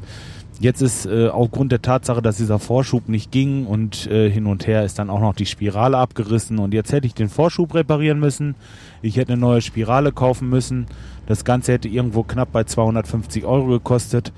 Jetzt 0.61 0.83
ist 0.83 1.07
äh, 1.07 1.27
aufgrund 1.27 1.71
der 1.71 1.81
Tatsache, 1.81 2.21
dass 2.21 2.37
dieser 2.37 2.59
Vorschub 2.59 3.09
nicht 3.09 3.31
ging 3.31 3.65
und 3.65 4.05
äh, 4.05 4.29
hin 4.29 4.45
und 4.45 4.67
her 4.67 4.85
ist 4.85 4.99
dann 4.99 5.09
auch 5.09 5.19
noch 5.19 5.33
die 5.33 5.47
Spirale 5.47 5.97
abgerissen 5.97 6.59
und 6.59 6.71
jetzt 6.75 6.91
hätte 6.91 7.07
ich 7.07 7.15
den 7.15 7.29
Vorschub 7.29 7.73
reparieren 7.73 8.19
müssen. 8.19 8.53
Ich 9.01 9.17
hätte 9.17 9.33
eine 9.33 9.41
neue 9.41 9.61
Spirale 9.61 10.11
kaufen 10.11 10.49
müssen. 10.49 10.85
Das 11.25 11.45
Ganze 11.45 11.73
hätte 11.73 11.87
irgendwo 11.87 12.21
knapp 12.21 12.51
bei 12.51 12.63
250 12.63 13.43
Euro 13.43 13.69
gekostet. 13.69 14.33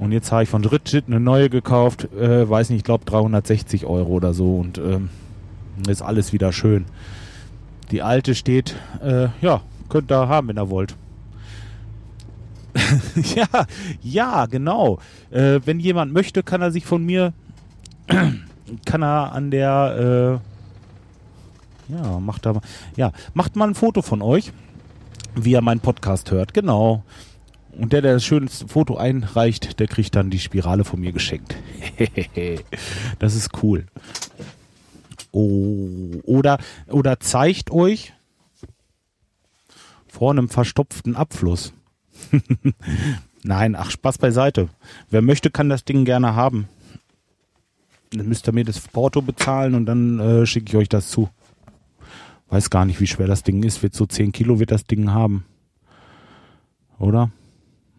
Und 0.00 0.10
jetzt 0.10 0.32
habe 0.32 0.42
ich 0.42 0.48
von 0.48 0.62
Dritschit 0.62 1.04
eine 1.06 1.20
neue 1.20 1.48
gekauft, 1.48 2.12
äh, 2.12 2.50
weiß 2.50 2.70
nicht, 2.70 2.78
ich 2.78 2.84
glaube 2.84 3.04
360 3.04 3.86
Euro 3.86 4.10
oder 4.10 4.34
so 4.34 4.56
und 4.56 4.78
ähm, 4.78 5.10
ist 5.86 6.02
alles 6.02 6.32
wieder 6.32 6.52
schön. 6.52 6.86
Die 7.92 8.02
alte 8.02 8.34
steht, 8.34 8.74
äh, 9.00 9.28
ja, 9.40 9.60
könnt 9.88 10.10
ihr 10.10 10.26
haben, 10.26 10.48
wenn 10.48 10.58
ihr 10.58 10.70
wollt. 10.70 10.96
ja, 13.34 13.66
ja, 14.02 14.46
genau. 14.46 14.98
Äh, 15.30 15.60
wenn 15.64 15.80
jemand 15.80 16.12
möchte, 16.12 16.42
kann 16.42 16.62
er 16.62 16.70
sich 16.70 16.86
von 16.86 17.04
mir, 17.04 17.32
kann 18.84 19.02
er 19.02 19.32
an 19.32 19.50
der, 19.50 20.40
äh, 21.90 21.92
ja, 21.92 22.20
macht 22.20 22.46
da, 22.46 22.60
ja, 22.96 23.12
macht 23.34 23.56
mal 23.56 23.68
ein 23.68 23.74
Foto 23.74 24.02
von 24.02 24.22
euch, 24.22 24.52
wie 25.34 25.54
er 25.54 25.62
meinen 25.62 25.80
Podcast 25.80 26.30
hört, 26.30 26.54
genau. 26.54 27.02
Und 27.72 27.92
der, 27.92 28.02
der 28.02 28.14
das 28.14 28.24
schönste 28.24 28.66
Foto 28.66 28.96
einreicht, 28.96 29.78
der 29.78 29.86
kriegt 29.86 30.16
dann 30.16 30.30
die 30.30 30.40
Spirale 30.40 30.84
von 30.84 31.00
mir 31.00 31.12
geschenkt. 31.12 31.54
das 33.18 33.36
ist 33.36 33.62
cool. 33.62 33.86
Oh, 35.30 35.88
oder, 36.24 36.58
oder 36.88 37.20
zeigt 37.20 37.70
euch 37.70 38.14
vor 40.08 40.32
einem 40.32 40.48
verstopften 40.48 41.14
Abfluss. 41.14 41.72
Nein, 43.42 43.76
ach, 43.76 43.90
Spaß 43.90 44.18
beiseite. 44.18 44.68
Wer 45.10 45.22
möchte, 45.22 45.50
kann 45.50 45.68
das 45.68 45.84
Ding 45.84 46.04
gerne 46.04 46.34
haben. 46.34 46.68
Dann 48.10 48.28
müsst 48.28 48.48
ihr 48.48 48.52
mir 48.52 48.64
das 48.64 48.80
Porto 48.80 49.22
bezahlen 49.22 49.74
und 49.74 49.86
dann 49.86 50.18
äh, 50.18 50.46
schicke 50.46 50.66
ich 50.68 50.76
euch 50.76 50.88
das 50.88 51.08
zu. 51.08 51.28
Weiß 52.48 52.70
gar 52.70 52.84
nicht, 52.84 53.00
wie 53.00 53.06
schwer 53.06 53.26
das 53.26 53.42
Ding 53.42 53.62
ist. 53.62 53.82
Wird 53.82 53.94
so 53.94 54.06
10 54.06 54.32
Kilo 54.32 54.58
wird 54.58 54.70
das 54.70 54.84
Ding 54.84 55.10
haben. 55.10 55.44
Oder? 56.98 57.30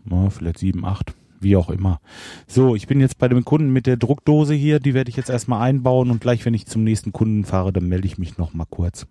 Ja, 0.10 0.30
vielleicht 0.30 0.58
7, 0.58 0.84
8. 0.84 1.14
Wie 1.40 1.56
auch 1.56 1.70
immer. 1.70 2.02
So, 2.48 2.76
ich 2.76 2.88
bin 2.88 3.00
jetzt 3.00 3.18
bei 3.18 3.28
dem 3.28 3.46
Kunden 3.46 3.72
mit 3.72 3.86
der 3.86 3.96
Druckdose 3.96 4.54
hier. 4.54 4.80
Die 4.80 4.94
werde 4.94 5.10
ich 5.10 5.16
jetzt 5.16 5.30
erstmal 5.30 5.62
einbauen 5.62 6.12
und 6.12 6.20
gleich, 6.20 6.44
wenn 6.46 6.54
ich 6.54 6.66
zum 6.66 6.84
nächsten 6.84 7.14
Kunden 7.14 7.46
fahre, 7.46 7.72
dann 7.72 7.88
melde 7.88 8.08
ich 8.08 8.18
mich 8.18 8.38
nochmal 8.38 8.68
kurz. 8.70 9.06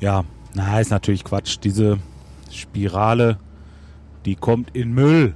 Ja, 0.00 0.24
na, 0.54 0.78
ist 0.78 0.90
natürlich 0.90 1.24
Quatsch. 1.24 1.58
Diese 1.64 1.98
Spirale, 2.54 3.38
die 4.24 4.36
kommt 4.36 4.74
in 4.74 4.92
Müll. 4.92 5.34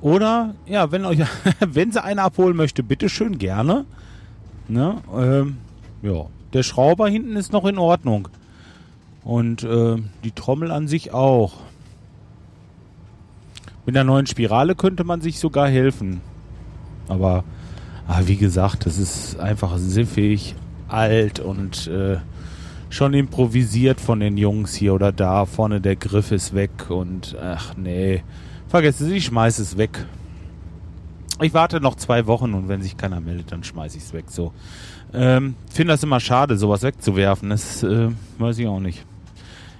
Oder, 0.00 0.54
ja, 0.66 0.90
wenn 0.90 1.04
euch, 1.04 1.20
wenn 1.60 1.92
sie 1.92 2.02
eine 2.02 2.22
abholen 2.22 2.56
möchte, 2.56 2.82
bitte 2.82 3.08
schön 3.08 3.38
gerne. 3.38 3.84
Ne? 4.68 4.96
Ähm, 5.16 5.58
ja, 6.02 6.26
der 6.52 6.62
Schrauber 6.62 7.08
hinten 7.08 7.36
ist 7.36 7.52
noch 7.52 7.64
in 7.64 7.78
Ordnung. 7.78 8.28
Und 9.24 9.62
äh, 9.62 9.96
die 10.24 10.32
Trommel 10.32 10.72
an 10.72 10.88
sich 10.88 11.12
auch. 11.12 11.54
Mit 13.86 13.94
der 13.94 14.04
neuen 14.04 14.26
Spirale 14.26 14.74
könnte 14.74 15.04
man 15.04 15.20
sich 15.20 15.38
sogar 15.38 15.68
helfen. 15.68 16.20
Aber, 17.08 17.44
ah, 18.08 18.22
wie 18.24 18.36
gesagt, 18.36 18.86
das 18.86 18.98
ist 18.98 19.38
einfach 19.38 19.76
siffig, 19.76 20.54
alt 20.88 21.40
und 21.40 21.86
äh, 21.86 22.18
schon 22.92 23.14
improvisiert 23.14 24.00
von 24.00 24.20
den 24.20 24.36
Jungs 24.36 24.74
hier 24.74 24.92
oder 24.92 25.12
da. 25.12 25.46
Vorne 25.46 25.80
der 25.80 25.96
Griff 25.96 26.30
ist 26.30 26.54
weg 26.54 26.90
und 26.90 27.34
ach 27.40 27.74
nee, 27.76 28.22
vergesst 28.68 29.00
es, 29.00 29.08
ich 29.08 29.24
schmeiß 29.24 29.58
es 29.60 29.78
weg. 29.78 30.04
Ich 31.40 31.54
warte 31.54 31.80
noch 31.80 31.94
zwei 31.96 32.26
Wochen 32.26 32.52
und 32.52 32.68
wenn 32.68 32.82
sich 32.82 32.98
keiner 32.98 33.20
meldet, 33.20 33.50
dann 33.50 33.64
schmeiß 33.64 33.94
ich 33.96 34.02
es 34.02 34.12
weg. 34.12 34.26
So, 34.28 34.52
ähm, 35.14 35.54
finde 35.70 35.94
das 35.94 36.02
immer 36.02 36.20
schade, 36.20 36.58
sowas 36.58 36.82
wegzuwerfen. 36.82 37.48
Das 37.48 37.82
äh, 37.82 38.10
weiß 38.38 38.58
ich 38.58 38.66
auch 38.66 38.78
nicht. 38.78 39.06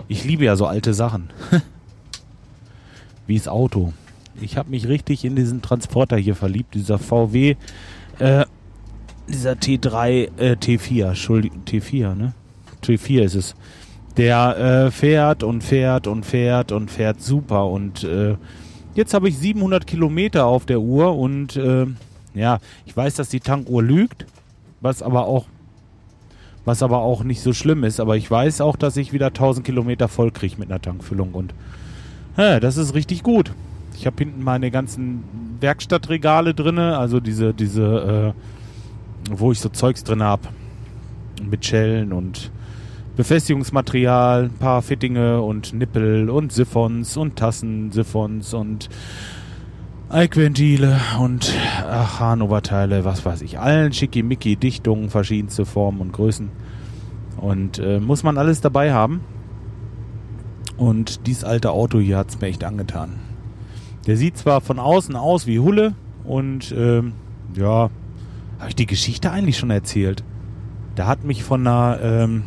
Ich 0.08 0.24
liebe 0.24 0.44
ja 0.44 0.56
so 0.56 0.66
alte 0.66 0.94
Sachen. 0.94 1.28
Wie 3.26 3.36
das 3.36 3.46
Auto. 3.46 3.92
Ich 4.40 4.56
habe 4.56 4.70
mich 4.70 4.88
richtig 4.88 5.26
in 5.26 5.36
diesen 5.36 5.60
Transporter 5.60 6.16
hier 6.16 6.34
verliebt, 6.34 6.74
dieser 6.74 6.98
VW, 6.98 7.56
äh, 8.18 8.46
dieser 9.28 9.52
T3, 9.52 10.30
äh, 10.38 10.52
T4, 10.54 11.08
Entschuldigung, 11.08 11.62
T4, 11.66 12.14
ne? 12.14 12.32
T4 12.82 13.22
ist 13.22 13.34
es. 13.34 13.54
Der 14.16 14.58
äh, 14.86 14.90
fährt 14.90 15.42
und 15.42 15.62
fährt 15.62 16.06
und 16.06 16.26
fährt 16.26 16.72
und 16.72 16.90
fährt 16.90 17.20
super. 17.22 17.66
Und 17.66 18.04
äh, 18.04 18.36
jetzt 18.94 19.14
habe 19.14 19.28
ich 19.28 19.38
700 19.38 19.86
Kilometer 19.86 20.46
auf 20.46 20.66
der 20.66 20.80
Uhr 20.80 21.16
und 21.16 21.56
äh, 21.56 21.86
ja, 22.34 22.58
ich 22.86 22.96
weiß, 22.96 23.14
dass 23.14 23.28
die 23.28 23.40
Tankuhr 23.40 23.82
lügt, 23.82 24.26
was 24.80 25.02
aber 25.02 25.26
auch 25.26 25.46
was 26.64 26.82
aber 26.82 26.98
auch 26.98 27.24
nicht 27.24 27.40
so 27.40 27.52
schlimm 27.52 27.82
ist. 27.82 27.98
Aber 27.98 28.16
ich 28.16 28.30
weiß 28.30 28.60
auch, 28.60 28.76
dass 28.76 28.96
ich 28.96 29.12
wieder 29.12 29.28
1000 29.28 29.66
Kilometer 29.66 30.08
voll 30.08 30.30
kriege 30.30 30.56
mit 30.58 30.70
einer 30.70 30.80
Tankfüllung 30.80 31.32
und 31.32 31.54
ja, 32.36 32.60
das 32.60 32.76
ist 32.76 32.94
richtig 32.94 33.22
gut. 33.22 33.52
Ich 33.94 34.06
habe 34.06 34.16
hinten 34.18 34.42
meine 34.42 34.70
ganzen 34.70 35.24
Werkstattregale 35.60 36.54
drinne, 36.54 36.96
also 36.96 37.20
diese 37.20 37.52
diese, 37.52 38.34
äh, 38.34 39.30
wo 39.30 39.52
ich 39.52 39.60
so 39.60 39.68
Zeugs 39.68 40.02
drin 40.02 40.22
habe 40.22 40.48
mit 41.42 41.64
Schellen 41.66 42.12
und 42.12 42.50
Befestigungsmaterial, 43.16 44.44
ein 44.44 44.58
paar 44.58 44.80
Fittinge 44.80 45.42
und 45.42 45.74
Nippel 45.74 46.30
und 46.30 46.52
Siphons 46.52 47.16
und 47.16 47.36
Tassen, 47.36 47.92
Siphons 47.92 48.54
und 48.54 48.88
Eikventile 50.08 50.98
und 51.20 51.52
Hahnoberteile, 51.82 53.04
was 53.04 53.24
weiß 53.24 53.42
ich, 53.42 53.58
allen 53.58 53.92
schickimicki 53.92 54.56
Dichtungen, 54.56 55.10
verschiedenste 55.10 55.66
Formen 55.66 56.00
und 56.00 56.12
Größen. 56.12 56.50
Und 57.36 57.78
äh, 57.78 58.00
muss 58.00 58.22
man 58.22 58.38
alles 58.38 58.60
dabei 58.60 58.92
haben. 58.92 59.20
Und 60.76 61.26
dieses 61.26 61.44
alte 61.44 61.70
Auto 61.70 61.98
hier 61.98 62.18
hat 62.18 62.30
es 62.30 62.40
mir 62.40 62.48
echt 62.48 62.64
angetan. 62.64 63.14
Der 64.06 64.16
sieht 64.16 64.36
zwar 64.36 64.60
von 64.60 64.78
außen 64.78 65.16
aus 65.16 65.46
wie 65.46 65.60
Hulle 65.60 65.94
und 66.24 66.74
ähm, 66.76 67.12
ja, 67.54 67.90
habe 68.58 68.68
ich 68.68 68.76
die 68.76 68.86
Geschichte 68.86 69.30
eigentlich 69.30 69.58
schon 69.58 69.70
erzählt? 69.70 70.24
Da 70.94 71.06
hat 71.06 71.24
mich 71.24 71.44
von 71.44 71.66
einer 71.66 71.98
ähm, 72.02 72.44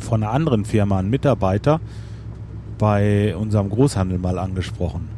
von 0.00 0.22
einer 0.22 0.32
anderen 0.32 0.64
Firma 0.64 0.98
ein 0.98 1.10
Mitarbeiter 1.10 1.80
bei 2.78 3.36
unserem 3.36 3.70
Großhandel 3.70 4.18
mal 4.18 4.38
angesprochen. 4.38 5.08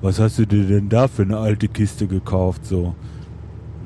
Was 0.00 0.20
hast 0.20 0.38
du 0.38 0.46
dir 0.46 0.64
denn 0.64 0.88
da 0.88 1.08
für 1.08 1.22
eine 1.22 1.38
alte 1.38 1.68
Kiste 1.68 2.06
gekauft? 2.06 2.66
So. 2.66 2.94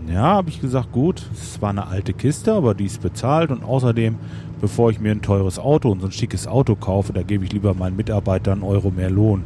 Ja, 0.09 0.23
habe 0.23 0.49
ich 0.49 0.61
gesagt, 0.61 0.93
gut, 0.93 1.29
es 1.33 1.61
war 1.63 1.71
eine 1.71 1.87
alte 1.87 2.13
Kiste, 2.13 2.53
aber 2.53 2.75
die 2.75 2.87
ist 2.87 3.01
bezahlt 3.01 3.51
und 3.51 3.63
außerdem, 3.63 4.17
bevor 4.61 4.91
ich 4.91 4.99
mir 4.99 5.13
ein 5.13 5.23
teures 5.23 5.59
Auto 5.59 5.91
und 5.91 6.01
so 6.01 6.07
ein 6.07 6.13
schickes 6.13 6.47
Auto 6.47 6.75
kaufe, 6.75 7.13
da 7.13 7.23
gebe 7.23 7.45
ich 7.45 7.53
lieber 7.53 7.75
meinen 7.75 7.97
Mitarbeitern 7.97 8.61
einen 8.61 8.63
Euro 8.63 8.91
mehr 8.91 9.11
Lohn. 9.11 9.45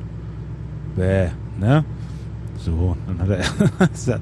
Bäh, 0.97 1.29
ne? 1.61 1.85
So, 2.59 2.97
dann 3.07 3.19
hat 3.21 3.29
er. 3.29 4.21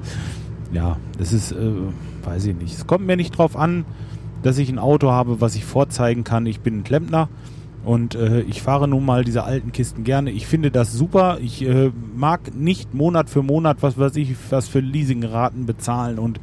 ja, 0.73 0.97
das 1.17 1.33
ist, 1.33 1.51
äh, 1.51 1.71
weiß 2.23 2.45
ich 2.47 2.55
nicht. 2.55 2.77
Es 2.77 2.85
kommt 2.85 3.05
mir 3.05 3.15
nicht 3.15 3.37
drauf 3.37 3.55
an, 3.55 3.85
dass 4.45 4.59
ich 4.59 4.69
ein 4.69 4.77
Auto 4.77 5.09
habe, 5.09 5.41
was 5.41 5.55
ich 5.55 5.65
vorzeigen 5.65 6.23
kann. 6.23 6.45
Ich 6.45 6.59
bin 6.59 6.77
ein 6.77 6.83
Klempner 6.83 7.29
und 7.83 8.13
äh, 8.13 8.41
ich 8.41 8.61
fahre 8.61 8.87
nun 8.87 9.03
mal 9.03 9.23
diese 9.23 9.43
alten 9.43 9.71
Kisten 9.71 10.03
gerne. 10.03 10.29
Ich 10.29 10.45
finde 10.45 10.69
das 10.69 10.93
super. 10.93 11.39
Ich 11.41 11.67
äh, 11.67 11.91
mag 12.15 12.53
nicht 12.53 12.93
Monat 12.93 13.27
für 13.27 13.41
Monat, 13.41 13.77
was 13.81 13.97
weiß 13.97 14.15
ich, 14.17 14.35
was 14.51 14.67
für 14.67 14.81
Leasingraten 14.81 15.65
bezahlen 15.65 16.19
und 16.19 16.39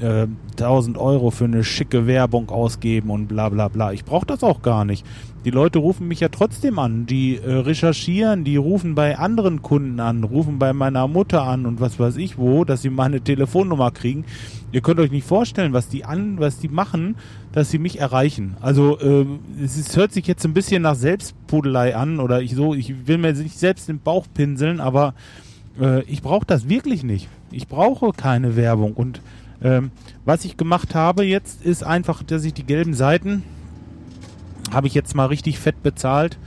äh, 0.00 0.26
1000 0.52 0.96
Euro 0.96 1.30
für 1.30 1.44
eine 1.44 1.64
schicke 1.64 2.06
Werbung 2.06 2.48
ausgeben 2.48 3.10
und 3.10 3.26
bla 3.26 3.50
bla 3.50 3.68
bla. 3.68 3.92
Ich 3.92 4.06
brauche 4.06 4.24
das 4.24 4.42
auch 4.42 4.62
gar 4.62 4.86
nicht. 4.86 5.04
Die 5.44 5.50
Leute 5.50 5.78
rufen 5.78 6.08
mich 6.08 6.20
ja 6.20 6.30
trotzdem 6.30 6.78
an. 6.78 7.04
Die 7.04 7.36
äh, 7.36 7.52
recherchieren, 7.52 8.44
die 8.44 8.56
rufen 8.56 8.94
bei 8.94 9.18
anderen 9.18 9.60
Kunden 9.60 10.00
an, 10.00 10.24
rufen 10.24 10.58
bei 10.58 10.72
meiner 10.72 11.06
Mutter 11.06 11.42
an 11.42 11.66
und 11.66 11.80
was 11.80 11.98
weiß 11.98 12.16
ich 12.16 12.38
wo, 12.38 12.64
dass 12.64 12.80
sie 12.80 12.88
meine 12.88 13.20
Telefonnummer 13.20 13.90
kriegen. 13.90 14.24
Ihr 14.72 14.80
könnt 14.80 15.00
euch 15.00 15.10
nicht 15.10 15.26
vorstellen, 15.26 15.74
was 15.74 15.88
die 15.88 16.04
an, 16.06 16.38
was 16.38 16.58
die 16.58 16.68
machen, 16.68 17.16
dass 17.52 17.70
sie 17.70 17.78
mich 17.78 18.00
erreichen. 18.00 18.56
Also 18.62 18.98
äh, 18.98 19.26
es, 19.62 19.76
ist, 19.76 19.96
hört 19.96 20.12
sich 20.12 20.26
jetzt 20.26 20.44
ein 20.46 20.54
bisschen 20.54 20.82
nach 20.82 20.94
Selbstpudelei 20.94 21.94
an 21.94 22.20
oder 22.20 22.40
ich 22.40 22.54
so, 22.54 22.72
ich 22.72 23.06
will 23.06 23.18
mir 23.18 23.34
nicht 23.34 23.58
selbst 23.58 23.88
den 23.88 24.00
Bauch 24.00 24.26
pinseln, 24.32 24.80
aber 24.80 25.14
äh, 25.78 26.02
ich 26.04 26.22
brauche 26.22 26.46
das 26.46 26.70
wirklich 26.70 27.04
nicht. 27.04 27.28
Ich 27.50 27.68
brauche 27.68 28.12
keine 28.12 28.56
Werbung 28.56 28.94
und 28.94 29.20
ähm, 29.62 29.90
was 30.24 30.44
ich 30.44 30.56
gemacht 30.56 30.94
habe 30.94 31.24
jetzt 31.24 31.64
ist 31.64 31.84
einfach, 31.84 32.22
dass 32.22 32.44
ich 32.44 32.54
die 32.54 32.64
gelben 32.64 32.94
Seiten 32.94 33.42
habe 34.74 34.86
ich 34.86 34.94
jetzt 34.94 35.14
mal 35.14 35.26
richtig 35.26 35.58
fett 35.58 35.82
bezahlt, 35.82 36.38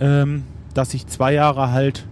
ähm, 0.00 0.44
dass 0.74 0.94
ich 0.94 1.06
zwei 1.06 1.34
Jahre 1.34 1.70
halt 1.70 2.06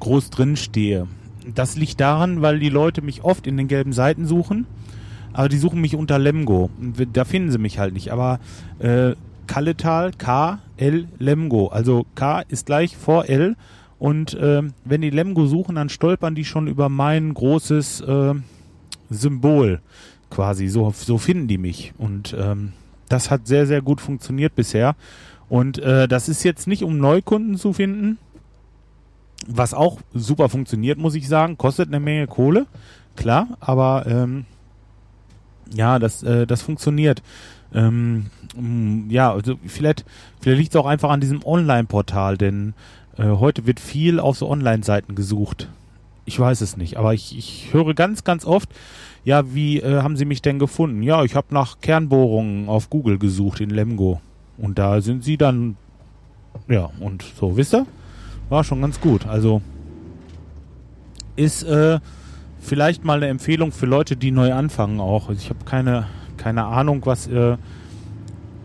groß 0.00 0.30
drin 0.30 0.56
stehe. 0.56 1.06
Das 1.54 1.76
liegt 1.76 2.00
daran, 2.00 2.42
weil 2.42 2.58
die 2.58 2.68
Leute 2.68 3.02
mich 3.02 3.22
oft 3.22 3.46
in 3.46 3.56
den 3.56 3.68
gelben 3.68 3.92
Seiten 3.92 4.26
suchen, 4.26 4.66
aber 5.32 5.48
die 5.48 5.58
suchen 5.58 5.80
mich 5.80 5.94
unter 5.94 6.18
Lemgo. 6.18 6.70
Da 7.12 7.24
finden 7.24 7.52
sie 7.52 7.58
mich 7.58 7.78
halt 7.78 7.94
nicht. 7.94 8.10
Aber 8.10 8.40
äh, 8.78 9.14
Kalletal 9.46 10.10
K 10.12 10.58
L 10.76 11.06
Lemgo, 11.18 11.68
also 11.68 12.04
K 12.14 12.40
ist 12.48 12.66
gleich 12.66 12.96
vor 12.96 13.28
L 13.28 13.56
Und 13.98 14.34
äh, 14.34 14.62
wenn 14.84 15.00
die 15.00 15.10
Lemgo 15.10 15.46
suchen, 15.46 15.76
dann 15.76 15.88
stolpern 15.88 16.34
die 16.34 16.44
schon 16.44 16.66
über 16.66 16.88
mein 16.88 17.32
großes 17.32 18.02
äh, 18.02 18.34
Symbol 19.08 19.80
quasi. 20.30 20.68
So, 20.68 20.92
so 20.94 21.18
finden 21.18 21.48
die 21.48 21.58
mich. 21.58 21.94
Und 21.96 22.36
ähm, 22.38 22.72
das 23.08 23.30
hat 23.30 23.46
sehr, 23.46 23.66
sehr 23.66 23.82
gut 23.82 24.00
funktioniert 24.00 24.54
bisher. 24.54 24.96
Und 25.48 25.78
äh, 25.78 26.08
das 26.08 26.28
ist 26.28 26.42
jetzt 26.42 26.66
nicht, 26.66 26.82
um 26.82 26.98
Neukunden 26.98 27.56
zu 27.56 27.72
finden, 27.72 28.18
was 29.46 29.74
auch 29.74 30.00
super 30.12 30.48
funktioniert, 30.48 30.98
muss 30.98 31.14
ich 31.14 31.28
sagen. 31.28 31.56
Kostet 31.56 31.88
eine 31.88 32.00
Menge 32.00 32.26
Kohle, 32.26 32.66
klar, 33.14 33.48
aber 33.60 34.04
ähm, 34.06 34.44
ja, 35.72 35.98
das, 35.98 36.22
äh, 36.22 36.46
das 36.46 36.62
funktioniert. 36.62 37.22
Ähm, 37.74 38.26
ja, 39.08 39.32
also 39.32 39.56
vielleicht, 39.66 40.04
vielleicht 40.40 40.58
liegt 40.58 40.74
es 40.74 40.80
auch 40.80 40.86
einfach 40.86 41.10
an 41.10 41.20
diesem 41.20 41.44
Online-Portal, 41.44 42.38
denn 42.38 42.74
äh, 43.18 43.24
heute 43.24 43.66
wird 43.66 43.80
viel 43.80 44.18
auf 44.18 44.38
so 44.38 44.48
Online-Seiten 44.48 45.14
gesucht. 45.14 45.68
Ich 46.24 46.38
weiß 46.40 46.60
es 46.60 46.76
nicht, 46.76 46.96
aber 46.96 47.14
ich, 47.14 47.36
ich 47.36 47.72
höre 47.72 47.94
ganz, 47.94 48.24
ganz 48.24 48.44
oft, 48.44 48.68
ja, 49.26 49.52
wie 49.52 49.80
äh, 49.80 50.02
haben 50.02 50.16
Sie 50.16 50.24
mich 50.24 50.40
denn 50.40 50.60
gefunden? 50.60 51.02
Ja, 51.02 51.24
ich 51.24 51.34
habe 51.34 51.48
nach 51.50 51.80
Kernbohrungen 51.80 52.68
auf 52.68 52.88
Google 52.90 53.18
gesucht 53.18 53.60
in 53.60 53.70
Lemgo. 53.70 54.20
Und 54.56 54.78
da 54.78 55.00
sind 55.00 55.24
Sie 55.24 55.36
dann, 55.36 55.76
ja, 56.68 56.90
und 57.00 57.24
so, 57.38 57.56
wisst 57.56 57.74
ihr? 57.74 57.86
War 58.50 58.62
schon 58.62 58.80
ganz 58.80 59.00
gut. 59.00 59.26
Also 59.26 59.62
ist 61.34 61.64
äh, 61.64 61.98
vielleicht 62.60 63.04
mal 63.04 63.16
eine 63.16 63.26
Empfehlung 63.26 63.72
für 63.72 63.86
Leute, 63.86 64.16
die 64.16 64.30
neu 64.30 64.54
anfangen 64.54 65.00
auch. 65.00 65.28
Also 65.28 65.40
ich 65.40 65.50
habe 65.50 65.64
keine, 65.64 66.06
keine 66.36 66.64
Ahnung, 66.64 67.02
was... 67.04 67.26
Äh, 67.26 67.56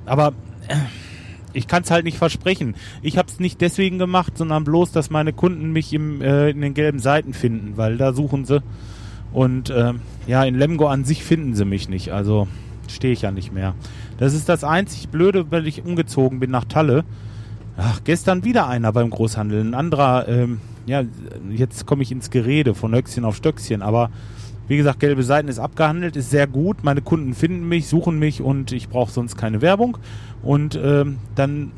aber... 0.05 0.33
Äh, 0.67 0.75
ich 1.53 1.67
kann 1.67 1.81
es 1.81 1.91
halt 1.91 2.05
nicht 2.05 2.17
versprechen. 2.17 2.75
Ich 3.01 3.17
habe 3.17 3.27
es 3.29 3.39
nicht 3.39 3.59
deswegen 3.59 3.97
gemacht, 3.97 4.37
sondern 4.37 4.63
bloß, 4.63 4.91
dass 4.91 5.09
meine 5.09 5.33
Kunden 5.33 5.71
mich 5.71 5.91
im, 5.91 6.21
äh, 6.21 6.51
in 6.51 6.61
den 6.61 6.75
gelben 6.75 6.99
Seiten 6.99 7.33
finden, 7.33 7.77
weil 7.77 7.97
da 7.97 8.13
suchen 8.13 8.45
sie. 8.45 8.61
Und 9.33 9.69
äh, 9.69 9.93
ja, 10.27 10.43
in 10.43 10.55
Lemgo 10.55 10.87
an 10.87 11.05
sich 11.05 11.23
finden 11.23 11.55
sie 11.55 11.65
mich 11.65 11.89
nicht. 11.89 12.11
Also 12.11 12.47
stehe 12.87 13.13
ich 13.13 13.21
ja 13.21 13.31
nicht 13.31 13.53
mehr. 13.53 13.73
Das 14.17 14.33
ist 14.33 14.49
das 14.49 14.63
einzig 14.63 15.09
Blöde, 15.09 15.51
weil 15.51 15.67
ich 15.67 15.85
umgezogen 15.85 16.39
bin 16.39 16.51
nach 16.51 16.65
Talle. 16.65 17.03
Ach, 17.77 18.01
gestern 18.03 18.43
wieder 18.43 18.67
einer 18.67 18.91
beim 18.91 19.09
Großhandel. 19.09 19.61
Ein 19.61 19.73
anderer, 19.73 20.27
ähm, 20.27 20.59
ja, 20.85 21.03
jetzt 21.49 21.85
komme 21.85 22.03
ich 22.03 22.11
ins 22.11 22.29
Gerede 22.29 22.75
von 22.75 22.93
Höchstchen 22.93 23.25
auf 23.25 23.35
Stöckchen, 23.35 23.81
aber 23.81 24.11
wie 24.67 24.77
gesagt, 24.77 24.99
gelbe 24.99 25.23
Seiten 25.23 25.47
ist 25.47 25.59
abgehandelt, 25.59 26.15
ist 26.15 26.29
sehr 26.29 26.47
gut. 26.47 26.83
Meine 26.83 27.01
Kunden 27.01 27.33
finden 27.33 27.67
mich, 27.67 27.87
suchen 27.87 28.19
mich 28.19 28.41
und 28.41 28.71
ich 28.71 28.89
brauche 28.89 29.11
sonst 29.11 29.35
keine 29.35 29.61
Werbung. 29.61 29.97
Und 30.43 30.79
ähm, 30.81 31.17
dann 31.35 31.71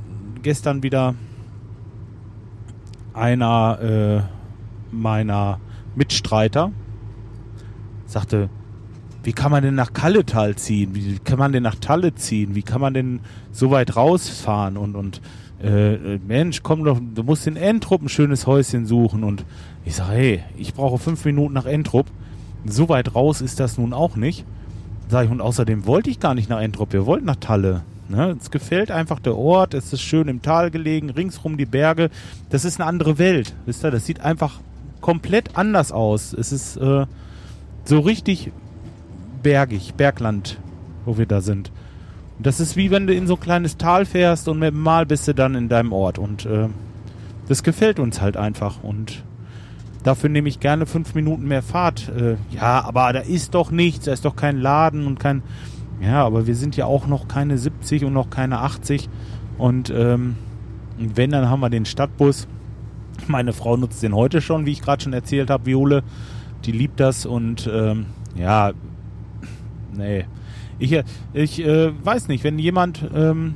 gestern 0.44 0.84
wieder 0.84 1.16
einer 3.14 3.80
äh, 3.82 4.96
meiner 4.96 5.60
Mitstreiter 5.96 6.72
sagte, 8.14 8.50
wie 9.24 9.34
kann 9.34 9.52
man 9.52 9.64
denn 9.64 9.76
nach 9.76 9.94
Kalletal 9.94 10.56
ziehen? 10.56 10.96
Wie 10.96 11.20
kann 11.20 11.40
man 11.40 11.54
denn 11.54 11.64
nach 11.64 11.76
Talle 11.76 12.14
ziehen? 12.16 12.56
Wie 12.56 12.64
kann 12.64 12.82
man 12.82 12.94
denn 12.94 13.22
so 13.52 13.72
weit 13.72 13.96
rausfahren? 13.96 14.78
Und, 14.78 14.96
und 14.96 15.22
äh, 15.62 16.18
Mensch, 16.18 16.62
komm 16.62 16.84
doch, 16.84 17.00
du 17.00 17.24
musst 17.24 17.48
in 17.48 17.56
Entrupp 17.56 18.02
ein 18.02 18.10
schönes 18.10 18.48
Häuschen 18.48 18.86
suchen. 18.86 19.24
Und 19.24 19.46
ich 19.86 19.96
sage, 19.96 20.12
hey, 20.12 20.44
ich 20.58 20.74
brauche 20.74 20.98
fünf 20.98 21.24
Minuten 21.24 21.54
nach 21.54 21.66
Entrupp. 21.66 22.08
So 22.66 22.90
weit 22.90 23.16
raus 23.16 23.42
ist 23.42 23.60
das 23.60 23.78
nun 23.78 23.94
auch 23.94 24.16
nicht. 24.16 24.46
Sag 25.10 25.26
ich, 25.26 25.32
und 25.32 25.42
außerdem 25.42 25.86
wollte 25.86 26.10
ich 26.10 26.20
gar 26.20 26.34
nicht 26.34 26.50
nach 26.50 26.62
Entrupp, 26.62 26.94
wir 26.94 27.06
wollten 27.06 27.26
nach 27.26 27.36
Talle. 27.36 27.84
Ne? 28.10 28.36
Es 28.40 28.52
gefällt 28.52 28.92
einfach 28.92 29.20
der 29.20 29.38
Ort, 29.38 29.74
es 29.74 29.94
ist 29.94 30.02
schön 30.02 30.28
im 30.28 30.42
Tal 30.42 30.72
gelegen, 30.72 31.10
ringsrum 31.10 31.58
die 31.58 31.66
Berge. 31.66 32.10
Das 32.50 32.66
ist 32.66 32.80
eine 32.80 32.88
andere 32.90 33.18
Welt, 33.18 33.54
wisst 33.66 33.84
ihr? 33.84 33.92
Das 33.92 34.06
sieht 34.06 34.22
einfach 34.22 34.60
komplett 35.02 35.58
anders 35.58 35.92
aus. 35.92 36.34
Es 36.34 36.52
ist 36.52 36.78
äh, 36.78 37.06
so 37.86 38.00
richtig 38.00 38.52
bergig, 39.42 39.94
Bergland, 39.96 40.60
wo 41.06 41.18
wir 41.18 41.26
da 41.26 41.42
sind. 41.42 41.72
Und 42.38 42.48
das 42.48 42.60
ist 42.60 42.76
wie 42.76 42.92
wenn 42.92 43.08
du 43.08 43.14
in 43.14 43.28
so 43.28 43.36
ein 43.36 43.40
kleines 43.40 43.78
Tal 43.78 44.06
fährst 44.06 44.48
und 44.48 44.60
mit 44.60 44.74
dem 44.74 44.82
Mal 44.82 45.06
bist 45.06 45.28
du 45.28 45.34
dann 45.34 45.56
in 45.56 45.70
deinem 45.70 45.94
Ort. 45.94 46.18
Und 46.18 46.46
äh, 46.46 46.70
das 47.48 47.64
gefällt 47.64 48.00
uns 48.00 48.22
halt 48.22 48.38
einfach. 48.38 48.84
Und 48.84 49.24
Dafür 50.04 50.30
nehme 50.30 50.50
ich 50.50 50.60
gerne 50.60 50.86
fünf 50.86 51.16
Minuten 51.16 51.48
mehr 51.48 51.64
Fahrt. 51.64 52.10
Äh, 52.10 52.36
ja, 52.52 52.84
aber 52.84 53.14
da 53.14 53.20
ist 53.20 53.56
doch 53.56 53.72
nichts, 53.72 54.06
da 54.06 54.12
ist 54.12 54.26
doch 54.26 54.36
kein 54.36 54.58
Laden 54.58 55.08
und 55.08 55.20
kein. 55.20 55.42
Ja, 56.02 56.26
aber 56.26 56.46
wir 56.46 56.56
sind 56.56 56.76
ja 56.76 56.86
auch 56.86 57.08
noch 57.08 57.30
keine 57.30 57.58
70 57.58 58.04
und 58.04 58.14
noch 58.14 58.30
keine 58.30 58.60
80. 58.60 59.10
Und 59.58 59.90
ähm, 59.96 60.36
wenn, 60.98 61.32
dann 61.32 61.50
haben 61.50 61.62
wir 61.62 61.70
den 61.70 61.86
Stadtbus. 61.86 62.48
Meine 63.28 63.54
Frau 63.54 63.78
nutzt 63.78 64.04
den 64.04 64.14
heute 64.14 64.42
schon, 64.42 64.66
wie 64.66 64.72
ich 64.72 64.82
gerade 64.82 65.02
schon 65.02 65.14
erzählt 65.14 65.50
habe, 65.50 65.68
Viole. 65.68 66.04
Die 66.66 66.72
liebt 66.72 67.00
das 67.00 67.26
und 67.26 67.70
ähm, 67.72 68.08
ja, 68.36 68.72
nee. 69.96 70.26
Ich, 70.80 70.98
ich 71.34 71.64
äh, 71.64 71.92
weiß 72.04 72.28
nicht, 72.28 72.44
wenn 72.44 72.58
jemand 72.58 73.06
ähm, 73.14 73.56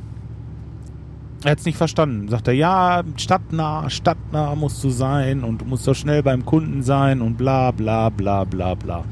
er 1.44 1.52
hat 1.52 1.60
es 1.60 1.66
nicht 1.66 1.78
verstanden. 1.78 2.28
Sagt 2.30 2.48
er, 2.48 2.54
ja, 2.54 3.04
stadtnah, 3.16 3.90
stadtnah 3.90 4.56
musst 4.56 4.84
du 4.84 4.90
sein 4.90 5.44
und 5.44 5.62
du 5.62 5.66
musst 5.66 5.88
doch 5.88 5.94
schnell 5.94 6.24
beim 6.24 6.46
Kunden 6.46 6.82
sein 6.82 7.22
und 7.22 7.38
bla 7.38 7.72
bla 7.72 8.10
bla 8.10 8.44
bla 8.44 8.74
bla. 8.74 9.04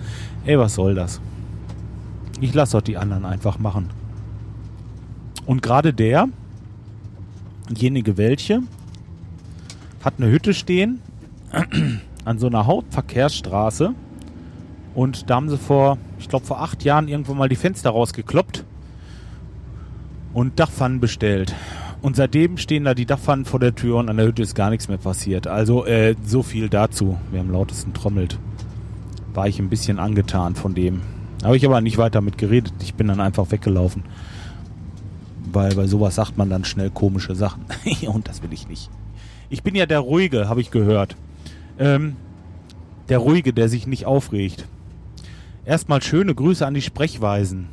Ey, 0.43 0.57
was 0.57 0.75
soll 0.75 0.95
das? 0.95 1.21
Ich 2.41 2.53
lasse 2.53 2.77
doch 2.77 2.81
die 2.81 2.97
anderen 2.97 3.25
einfach 3.25 3.59
machen. 3.59 3.89
Und 5.45 5.61
gerade 5.61 5.93
der, 5.93 6.27
jenige 7.75 8.17
welche, 8.17 8.63
hat 10.03 10.15
eine 10.17 10.29
Hütte 10.29 10.53
stehen 10.53 11.01
an 12.25 12.39
so 12.39 12.47
einer 12.47 12.65
Hauptverkehrsstraße. 12.65 13.93
Und 14.93 15.29
da 15.29 15.35
haben 15.35 15.49
sie 15.49 15.57
vor, 15.57 15.97
ich 16.19 16.27
glaube 16.27 16.45
vor 16.45 16.61
acht 16.61 16.83
Jahren 16.83 17.07
irgendwo 17.07 17.33
mal 17.33 17.49
die 17.49 17.55
Fenster 17.55 17.91
rausgekloppt 17.91 18.63
und 20.33 20.59
Dachpfannen 20.59 20.99
bestellt. 20.99 21.53
Und 22.01 22.15
seitdem 22.15 22.57
stehen 22.57 22.83
da 22.83 22.93
die 22.93 23.05
Dachpfannen 23.05 23.45
vor 23.45 23.59
der 23.59 23.75
Tür 23.75 23.97
und 23.97 24.09
an 24.09 24.17
der 24.17 24.27
Hütte 24.27 24.43
ist 24.43 24.55
gar 24.55 24.69
nichts 24.69 24.87
mehr 24.87 24.97
passiert. 24.97 25.47
Also 25.47 25.85
äh, 25.85 26.15
so 26.23 26.43
viel 26.43 26.69
dazu. 26.69 27.17
Wer 27.31 27.41
am 27.41 27.51
lautesten 27.51 27.93
trommelt. 27.93 28.37
War 29.33 29.47
ich 29.47 29.59
ein 29.59 29.69
bisschen 29.69 29.99
angetan 29.99 30.55
von 30.55 30.75
dem. 30.75 31.01
Habe 31.43 31.57
ich 31.57 31.65
aber 31.65 31.81
nicht 31.81 31.97
weiter 31.97 32.21
mit 32.21 32.37
geredet. 32.37 32.73
Ich 32.81 32.93
bin 32.93 33.07
dann 33.07 33.19
einfach 33.19 33.51
weggelaufen. 33.51 34.03
Weil 35.51 35.75
bei 35.75 35.87
sowas 35.87 36.15
sagt 36.15 36.37
man 36.37 36.49
dann 36.49 36.63
schnell 36.63 36.89
komische 36.89 37.35
Sachen. 37.35 37.65
und 38.07 38.27
das 38.27 38.43
will 38.43 38.53
ich 38.53 38.67
nicht. 38.67 38.89
Ich 39.49 39.63
bin 39.63 39.75
ja 39.75 39.85
der 39.85 39.99
Ruhige, 39.99 40.47
habe 40.47 40.61
ich 40.61 40.71
gehört. 40.71 41.15
Ähm, 41.79 42.15
der 43.09 43.19
Ruhige, 43.19 43.53
der 43.53 43.69
sich 43.69 43.87
nicht 43.87 44.05
aufregt. 44.05 44.67
Erstmal 45.65 46.01
schöne 46.01 46.33
Grüße 46.33 46.65
an 46.65 46.73
die 46.73 46.81
Sprechweisen. 46.81 47.67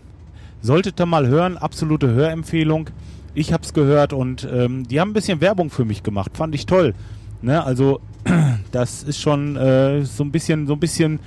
Solltet 0.60 1.00
ihr 1.00 1.06
mal 1.06 1.26
hören, 1.26 1.56
absolute 1.56 2.08
Hörempfehlung 2.08 2.90
ich 3.34 3.52
habe 3.52 3.62
es 3.62 3.72
gehört 3.72 4.12
und 4.12 4.46
ähm, 4.50 4.86
die 4.86 5.00
haben 5.00 5.10
ein 5.10 5.14
bisschen 5.14 5.40
Werbung 5.40 5.70
für 5.70 5.84
mich 5.84 6.02
gemacht. 6.02 6.36
Fand 6.36 6.54
ich 6.54 6.66
toll. 6.66 6.94
Ne? 7.40 7.64
Also 7.64 8.00
das 8.72 9.02
ist 9.02 9.20
schon 9.20 9.56
äh, 9.56 10.04
so 10.04 10.24
ein 10.24 10.32
bisschen, 10.32 10.66
so 10.66 10.74
ein 10.74 10.80
bisschen 10.80 11.20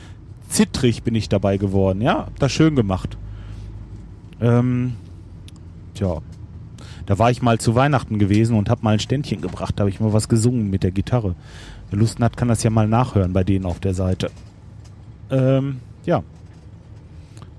zittrig 0.47 1.03
bin 1.03 1.15
ich 1.15 1.29
dabei 1.29 1.57
geworden. 1.57 2.01
Ja, 2.01 2.17
hab 2.25 2.39
das 2.39 2.51
schön 2.51 2.75
gemacht. 2.75 3.17
Ähm, 4.39 4.93
tja, 5.95 6.21
da 7.07 7.17
war 7.17 7.31
ich 7.31 7.41
mal 7.41 7.57
zu 7.57 7.73
Weihnachten 7.73 8.19
gewesen 8.19 8.55
und 8.55 8.69
habe 8.69 8.83
mal 8.83 8.93
ein 8.93 8.99
Ständchen 8.99 9.41
gebracht. 9.41 9.73
Da 9.77 9.81
habe 9.81 9.89
ich 9.89 9.99
mal 9.99 10.13
was 10.13 10.29
gesungen 10.29 10.69
mit 10.69 10.83
der 10.83 10.91
Gitarre. 10.91 11.35
Wer 11.89 11.99
Lust 11.99 12.19
hat, 12.19 12.37
kann 12.37 12.47
das 12.47 12.63
ja 12.63 12.69
mal 12.69 12.87
nachhören 12.87 13.33
bei 13.33 13.43
denen 13.43 13.65
auf 13.65 13.79
der 13.79 13.93
Seite. 13.93 14.31
Ähm, 15.29 15.79
ja. 16.05 16.23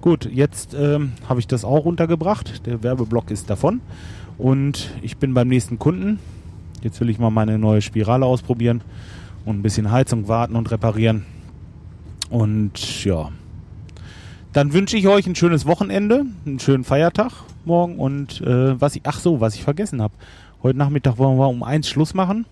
Gut, 0.01 0.29
jetzt 0.33 0.75
ähm, 0.75 1.13
habe 1.29 1.41
ich 1.41 1.47
das 1.47 1.65
auch 1.65 1.85
runtergebracht. 1.85 2.67
Der 2.67 2.83
Werbeblock 2.83 3.31
ist 3.31 3.51
davon. 3.51 3.81
Und 4.39 4.91
ich 5.03 5.17
bin 5.17 5.35
beim 5.35 5.49
nächsten 5.49 5.79
Kunden. 5.79 6.19
Jetzt 6.83 7.01
will 7.01 7.11
ich 7.11 7.19
mal 7.19 7.31
meine 7.31 7.59
neue 7.59 7.83
Spirale 7.83 8.27
ausprobieren 8.27 8.83
und 9.45 9.59
ein 9.59 9.63
bisschen 9.63 9.91
Heizung 9.91 10.29
warten 10.29 10.55
und 10.55 10.71
reparieren. 10.71 11.25
Und 12.31 13.05
ja, 13.05 13.31
dann 14.53 14.73
wünsche 14.73 14.97
ich 14.97 15.09
euch 15.09 15.27
ein 15.27 15.35
schönes 15.35 15.67
Wochenende, 15.67 16.27
einen 16.45 16.59
schönen 16.59 16.85
Feiertag 16.85 17.33
morgen 17.65 17.99
und 17.99 18.41
äh, 18.43 18.81
was 18.81 18.97
ich, 18.97 19.03
ach 19.05 19.21
so, 19.21 19.41
was 19.41 19.55
ich 19.55 19.65
vergessen 19.65 20.01
habe. 20.01 20.15
Heute 20.63 20.79
Nachmittag 20.79 21.19
wollen 21.19 21.39
wir 21.39 21.49
um 21.49 21.63
eins 21.63 21.89
Schluss 21.89 22.15
machen 22.15 22.47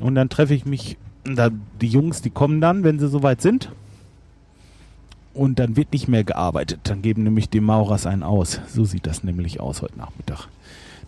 und 0.00 0.14
dann 0.14 0.28
treffe 0.28 0.54
ich 0.54 0.66
mich, 0.66 0.96
da, 1.24 1.50
die 1.80 1.88
Jungs, 1.88 2.22
die 2.22 2.30
kommen 2.30 2.60
dann, 2.60 2.84
wenn 2.84 2.98
sie 2.98 3.08
soweit 3.08 3.40
sind. 3.40 3.70
Und 5.34 5.58
dann 5.58 5.76
wird 5.76 5.92
nicht 5.92 6.08
mehr 6.08 6.24
gearbeitet. 6.24 6.80
Dann 6.84 7.02
geben 7.02 7.22
nämlich 7.24 7.50
die 7.50 7.60
Maurers 7.60 8.06
einen 8.06 8.22
aus. 8.22 8.60
So 8.68 8.84
sieht 8.84 9.06
das 9.06 9.22
nämlich 9.22 9.60
aus 9.60 9.82
heute 9.82 9.98
Nachmittag. 9.98 10.48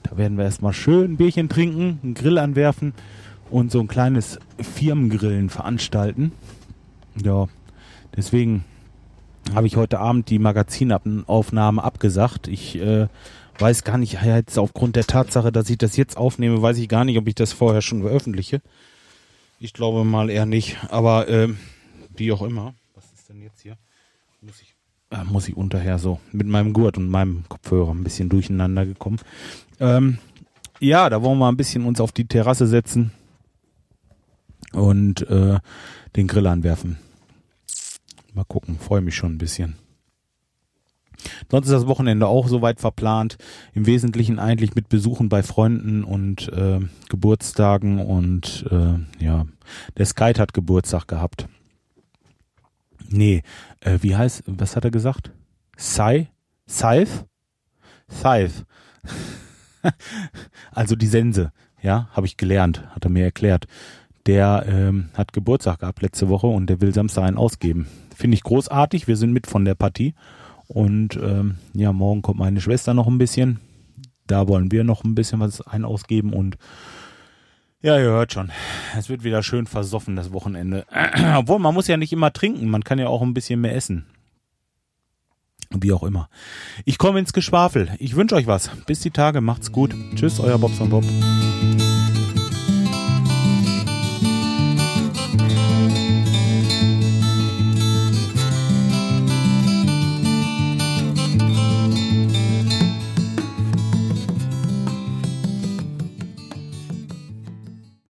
Da 0.03 0.17
werden 0.19 0.37
wir 0.37 0.45
erstmal 0.45 0.75
schön 0.75 1.13
ein 1.13 1.17
Bierchen 1.17 1.49
trinken, 1.49 1.99
einen 2.03 2.15
Grill 2.15 2.39
anwerfen 2.39 2.93
und 3.51 3.71
so 3.71 3.81
ein 3.81 3.89
kleines 3.89 4.39
Firmengrillen 4.61 5.49
veranstalten. 5.49 6.33
Ja, 7.23 7.47
deswegen 8.17 8.65
habe 9.55 9.67
ich 9.67 9.77
heute 9.77 9.99
Abend 9.99 10.29
die 10.29 10.39
Magazinaufnahme 10.39 11.83
abgesagt. 11.83 12.49
Ich 12.49 12.79
äh, 12.79 13.07
weiß 13.61 13.85
gar 13.85 13.99
nicht, 13.99 14.23
jetzt 14.23 14.59
aufgrund 14.59 14.97
der 14.97 15.07
Tatsache, 15.07 15.53
dass 15.53 15.71
ich 15.71 15.79
das 15.79 15.97
jetzt 15.97 16.17
aufnehme, 16.17 16.63
weiß 16.63 16.79
ich 16.79 16.89
gar 16.89 17.05
nicht, 17.05 17.19
ob 17.19 17.27
ich 17.29 17.35
das 17.35 17.53
vorher 17.53 17.83
schon 17.83 18.03
veröffentliche. 18.03 18.61
Ich 19.61 19.73
glaube 19.73 20.05
mal 20.05 20.31
eher 20.31 20.47
nicht, 20.47 20.77
aber 20.91 21.29
äh, 21.29 21.49
wie 22.17 22.33
auch 22.33 22.43
immer. 22.43 22.75
Was 22.95 23.05
ist 23.13 23.29
denn 23.29 23.43
jetzt 23.43 23.63
hier? 23.63 23.77
Muss 24.41 24.63
ich, 24.63 24.75
äh, 25.11 25.25
muss 25.25 25.49
ich 25.49 25.57
unterher 25.57 25.99
so 25.99 26.21
mit 26.33 26.47
meinem 26.47 26.73
Gurt 26.73 26.97
und 26.97 27.09
meinem 27.09 27.45
Kopfhörer 27.49 27.91
ein 27.91 28.05
bisschen 28.05 28.29
durcheinander 28.29 28.87
gekommen. 28.87 29.19
Ähm, 29.81 30.19
ja, 30.81 31.11
da 31.11 31.23
wollen 31.23 31.39
wir 31.39 31.49
ein 31.49 31.57
bisschen 31.57 31.85
uns 31.85 32.01
auf 32.01 32.13
die 32.13 32.27
Terrasse 32.27 32.69
setzen 32.69 33.13
und 34.73 35.29
äh, 35.29 35.59
den 36.15 36.27
Grill 36.29 36.47
anwerfen. 36.47 36.99
Mal 38.35 38.45
gucken, 38.45 38.79
freue 38.79 39.01
mich 39.01 39.17
schon 39.17 39.33
ein 39.33 39.39
bisschen. 39.39 39.77
Sonst 41.51 41.67
ist 41.67 41.73
das 41.73 41.87
Wochenende 41.87 42.27
auch 42.27 42.49
soweit 42.49 42.81
verplant. 42.81 43.39
Im 43.75 43.87
Wesentlichen 43.87 44.39
eigentlich 44.39 44.75
mit 44.75 44.89
Besuchen 44.89 45.29
bei 45.29 45.43
Freunden 45.43 46.05
und 46.05 46.49
äh, 46.53 46.81
Geburtstagen 47.09 47.99
und 47.99 48.67
äh, 48.71 49.25
ja, 49.25 49.47
der 49.97 50.07
Skype 50.07 50.39
hat 50.39 50.55
Geburtstag 50.55 51.09
gehabt. 51.09 51.49
Nee, 53.11 53.43
äh, 53.81 53.99
wie 54.03 54.17
heißt, 54.17 54.45
was 54.47 54.77
hat 54.77 54.85
er 54.85 54.91
gesagt? 54.91 55.33
Sai? 55.77 56.29
Saif? 56.67 57.25
Saif. 58.09 58.65
also 60.73 60.97
die 60.97 61.07
Sense, 61.07 61.53
ja, 61.81 62.09
habe 62.13 62.27
ich 62.27 62.37
gelernt, 62.37 62.87
hat 62.91 63.05
er 63.05 63.11
mir 63.11 63.25
erklärt. 63.25 63.67
Der 64.27 64.67
ähm, 64.69 65.09
hat 65.15 65.33
Geburtstag 65.33 65.81
gehabt 65.81 66.03
letzte 66.03 66.29
Woche 66.29 66.49
und 66.49 66.69
der 66.69 66.83
will 66.83 66.93
Samstag 66.93 67.25
einen 67.25 67.39
ausgeben. 67.39 67.89
Finde 68.15 68.35
ich 68.35 68.43
großartig. 68.43 69.09
Wir 69.09 69.17
sind 69.17 69.33
mit 69.33 69.47
von 69.47 69.65
der 69.65 69.75
Partie. 69.75 70.15
Und 70.69 71.17
ähm, 71.17 71.57
ja, 71.73 71.93
morgen 71.93 72.23
kommt 72.23 72.39
meine 72.39 72.61
Schwester 72.61 72.95
noch 72.95 73.07
ein 73.07 73.19
bisschen. 73.19 73.59
Da 74.27 74.47
wollen 74.47 74.71
wir 74.71 74.85
noch 74.85 75.03
ein 75.05 75.15
bisschen 75.15 75.41
was 75.41 75.61
ein 75.67 75.85
ausgeben 75.85 76.33
und 76.33 76.59
ja, 77.81 77.97
ihr 77.97 78.11
hört 78.11 78.33
schon. 78.33 78.51
Es 78.97 79.09
wird 79.09 79.23
wieder 79.23 79.43
schön 79.43 79.67
versoffen, 79.67 80.17
das 80.17 80.33
Wochenende. 80.33 80.85
Obwohl, 81.37 81.61
man 81.61 81.75
muss 81.75 81.87
ja 81.87 81.97
nicht 81.97 82.13
immer 82.13 82.33
trinken, 82.33 82.69
man 82.69 82.83
kann 82.83 82.99
ja 82.99 83.07
auch 83.07 83.23
ein 83.23 83.35
bisschen 83.35 83.61
mehr 83.61 83.75
essen. 83.75 84.07
Wie 85.71 85.93
auch 85.93 86.03
immer. 86.03 86.29
Ich 86.85 86.99
komme 86.99 87.19
ins 87.19 87.33
Geschwafel. 87.33 87.91
Ich 87.99 88.17
wünsche 88.17 88.35
euch 88.35 88.47
was. 88.47 88.71
Bis 88.87 89.01
die 89.01 89.11
Tage. 89.11 89.41
Macht's 89.41 89.71
gut. 89.71 89.95
Tschüss, 90.15 90.41
euer 90.41 90.59
Bobson 90.59 90.89
Bob. 90.89 91.05